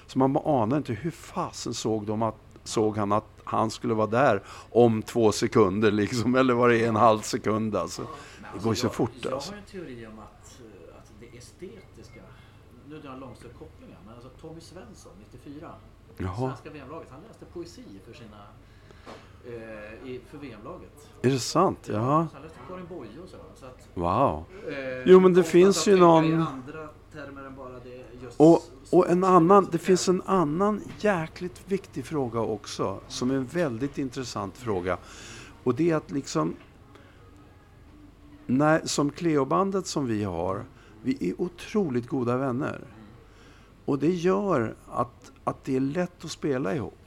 [0.08, 4.08] så man anar inte hur fasen såg de att, såg han att han skulle vara
[4.08, 8.02] där om två sekunder liksom, eller vad det en halv sekund alltså.
[8.54, 9.52] Det går ju så jag, fort, Jag alltså.
[9.52, 12.22] har en teori om att, eh, att det estetiska,
[12.90, 15.70] nu drar jag långsamt kopplingen, men alltså Tommy Svensson 94,
[16.18, 18.38] Jaha, svenska VM-laget, han läste poesi för sina
[19.48, 21.10] eh, i, för VM-laget.
[21.22, 21.80] är det sant?
[21.82, 23.38] Så han läste Karin Boye och så.
[23.56, 24.44] så att, wow.
[24.68, 24.76] eh,
[25.06, 28.40] Jo, men det finns ju någon- andra termer än bara det just...
[28.40, 33.46] Och, och en annan, det finns en annan jäkligt viktig fråga också, som är en
[33.46, 34.98] väldigt intressant fråga.
[35.64, 36.56] Och det är att liksom,
[38.46, 40.66] när, som Cleobandet som vi har,
[41.04, 42.82] Vi är otroligt goda vänner.
[43.86, 46.98] Och det gör att, att det är lätt att spela ihop.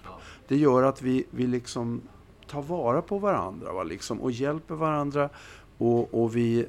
[0.48, 2.00] Det gör att vi, vi liksom
[2.46, 3.82] tar vara på varandra va?
[3.82, 5.28] Liksom, och hjälper varandra
[5.78, 6.66] och, och, vi,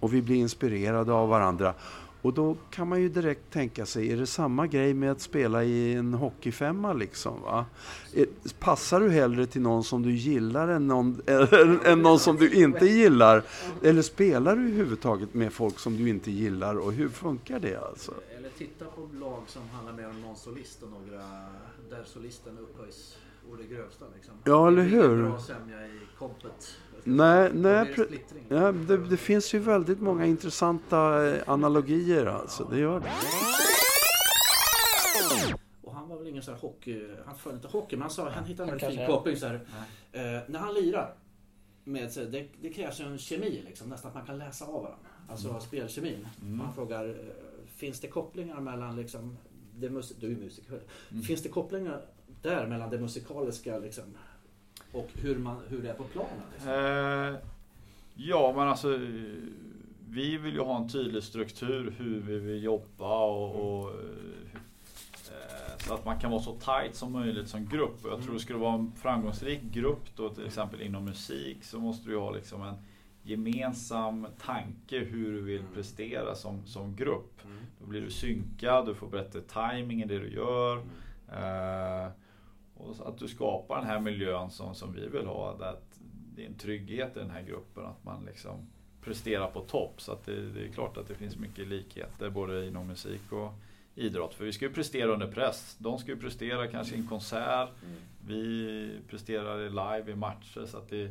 [0.00, 1.74] och vi blir inspirerade av varandra.
[2.22, 5.64] Och då kan man ju direkt tänka sig, är det samma grej med att spela
[5.64, 7.42] i en hockeyfemma liksom?
[7.42, 7.66] Va?
[8.14, 8.26] Är,
[8.58, 11.20] passar du hellre till någon som du gillar än någon,
[11.84, 13.42] än någon som du inte gillar?
[13.82, 18.14] Eller spelar du överhuvudtaget med folk som du inte gillar och hur funkar det alltså?
[18.38, 21.22] Eller titta på lag som handlar mer om någon solist och några
[21.90, 23.16] där solisten upphöjs
[23.52, 24.04] å det grövsta.
[24.14, 24.34] Liksom.
[24.44, 25.22] Ja, eller Det hur?
[25.22, 26.76] bra sämja i kompet.
[27.16, 28.54] Nej, nej, det.
[28.56, 33.10] Ja, det, det finns ju väldigt många intressanta eh, analogier alltså, det gör det.
[35.82, 38.28] Och han var väl ingen sån här hockey, han följde inte hockey men han sa,
[38.30, 39.54] han hittade en fin koppling så här.
[40.12, 41.14] Eh, när han lirar,
[41.84, 44.72] med, så, det, det krävs ju en kemi liksom, nästan att man kan läsa av
[44.82, 45.08] varandra.
[45.28, 46.26] Alltså spelkemin.
[46.60, 47.14] Och han frågar, eh,
[47.76, 49.36] finns det kopplingar mellan liksom,
[49.76, 50.80] det mus- du är ju musiker,
[51.26, 52.00] finns det kopplingar
[52.42, 54.04] där mellan det musikaliska liksom,
[54.92, 56.42] och hur, man, hur det är på planen?
[56.52, 56.72] Liksom?
[56.72, 57.34] Eh,
[58.14, 58.98] ja, men alltså
[60.10, 65.94] vi vill ju ha en tydlig struktur hur vi vill jobba och, och eh, så
[65.94, 68.04] att man kan vara så tight som möjligt som grupp.
[68.04, 71.78] Och jag tror det skulle vara en framgångsrik grupp då till exempel inom musik så
[71.78, 72.74] måste du ha liksom en
[73.22, 77.40] gemensam tanke hur du vill prestera som, som grupp.
[77.80, 80.76] Då blir du synkad, du får bättre timing i det du gör.
[81.32, 82.10] Eh,
[82.78, 85.52] och att du skapar den här miljön som, som vi vill ha.
[85.60, 86.00] Att
[86.34, 87.84] det är en trygghet i den här gruppen.
[87.84, 88.66] Att man liksom
[89.02, 90.00] presterar på topp.
[90.00, 93.52] Så att det, det är klart att det finns mycket likheter både inom musik och
[93.94, 94.34] idrott.
[94.34, 95.76] För vi ska ju prestera under press.
[95.78, 97.68] De ska ju prestera kanske i en konsert.
[98.26, 100.66] Vi presterar live i matcher.
[100.66, 101.10] Så att det,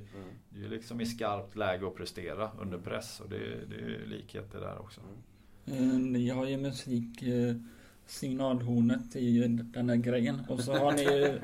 [0.50, 3.20] det är liksom i skarpt läge att prestera under press.
[3.20, 3.38] Och det,
[3.70, 5.02] det är likheter där också.
[5.66, 7.56] Eh, Ni har ju musik eh,
[8.08, 10.42] signalhornet i den här grejen.
[10.50, 11.40] Och så har ni ju...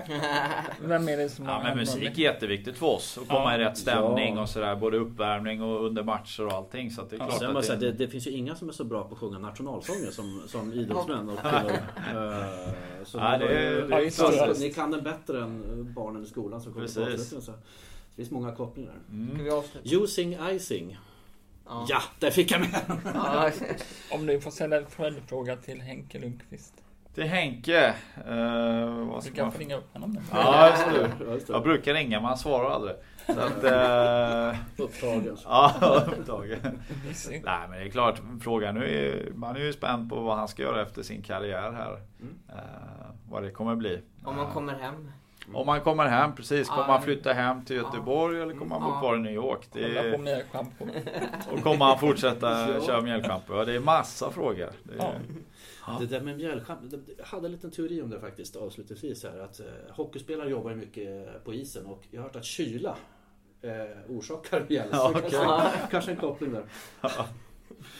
[0.88, 3.18] Vem är det som Ja, har men musik är jätteviktigt för oss.
[3.22, 3.55] Att komma Ja.
[3.55, 4.41] i rätt stämning Ja.
[4.41, 4.76] och sådär.
[4.76, 6.91] Både uppvärmning och under matcher och allting.
[6.91, 8.70] Så att det är Ja, klart Sen att säga, det, det finns ju inga som
[8.70, 11.72] är så bra på att sjunga nationalsånger som, som idrottsmän och kvinnor.
[12.14, 14.05] Eh, så Ja, ni- det är- Ja, det.
[14.41, 16.99] alltså, Ni kan den bättre än barnen i skolan som kommer på
[18.16, 18.93] det finns många kopplingar.
[19.11, 19.61] Mm.
[19.84, 20.97] Using icing.
[21.66, 21.86] Ja.
[21.89, 22.82] Ja, där fick jag med.
[23.14, 23.51] Ja.
[24.11, 26.74] Om du får ställa en följdfråga till Henke Lundqvist.
[27.14, 27.88] Till Henke.
[28.28, 29.51] Eh, vad Du ska kan man...
[29.51, 30.20] få ringa upp honom.
[30.32, 31.11] Ja, just det.
[31.26, 31.53] Ja, just det.
[31.53, 32.95] Jag brukar ringa men han svarar aldrig.
[33.26, 35.38] Så att, eh, Upptagen.
[35.45, 35.74] ja,
[36.18, 36.82] upptagen.
[37.28, 40.47] Nej men det är klart, frågan nu är, man är ju spänd på vad han
[40.47, 42.01] ska göra efter sin karriär här.
[42.22, 42.39] Mm.
[42.49, 42.55] Eh,
[43.30, 44.01] vad det kommer bli.
[44.24, 45.11] Om man kommer hem.
[45.54, 46.70] Om man kommer hem, precis.
[46.70, 49.68] Kommer man flytta hem till Göteborg eller kommer man bo kvar i New York?
[49.72, 50.14] Det är,
[51.54, 53.56] och kommer han fortsätta köra mjällschampo?
[53.56, 54.70] Ja, det är massa frågor.
[54.84, 55.20] Det är,
[55.88, 55.98] Ja.
[56.00, 59.39] Det där med mjällschampo, jag hade en liten teori om det faktiskt avslutningsvis här.
[59.39, 62.96] Att eh, hockeyspelare jobbar mycket på isen och jag har hört att kyla
[63.62, 63.72] eh,
[64.10, 64.89] orsakar mjäll.
[64.89, 65.30] Så Ja, okej.
[65.32, 66.64] kanske, kanske en koppling där.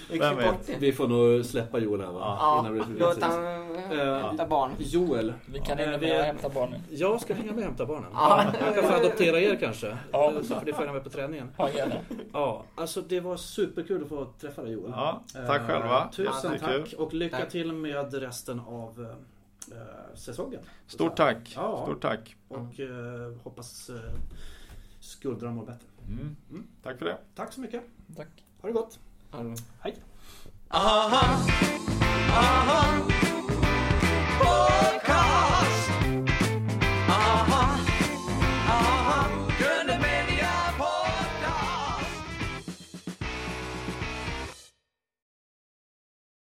[0.10, 0.68] Vem vet?
[0.68, 0.78] det.
[0.80, 2.20] Vi får nog släppa Joel här va?
[2.40, 4.72] Ja, Innan vi låt han Eh, hämta barn.
[4.80, 6.82] Joel, Vi kan Ja, ringa vi- med och hämta barnen.
[6.90, 8.10] jag ska hänga med och hämta barnen.
[8.14, 8.46] Ja.
[8.66, 9.98] Jag kan få adoptera er kanske.
[10.12, 10.34] Ja.
[10.44, 11.50] Så får ni följa med på träningen.
[11.58, 11.96] Ja, gärna.
[12.34, 14.92] Ja, alltså det var superkul att få träffa dig Joel.
[14.96, 16.10] Ja, tack Eh, själva.
[16.14, 17.50] Tusen tack och lycka Tack.
[17.50, 19.08] till med resten av
[19.72, 20.60] eh, säsongen.
[20.88, 21.54] Stort tack.
[21.56, 21.84] Ja.
[21.84, 22.36] Stort tack.
[22.48, 23.96] Och eh, hoppas eh,
[25.00, 25.88] skuldrorna mår bättre.
[26.08, 26.36] Mm.
[26.50, 26.68] Mm.
[26.84, 27.18] Tack för det.
[27.36, 27.84] Tack så mycket.
[28.18, 28.28] Tack.
[28.62, 29.00] Ha det gott.
[29.36, 29.96] あのはい。
[30.70, 31.40] あは
[32.30, 32.38] あ
[32.70, 33.02] は
[34.40, 35.33] ポーカー。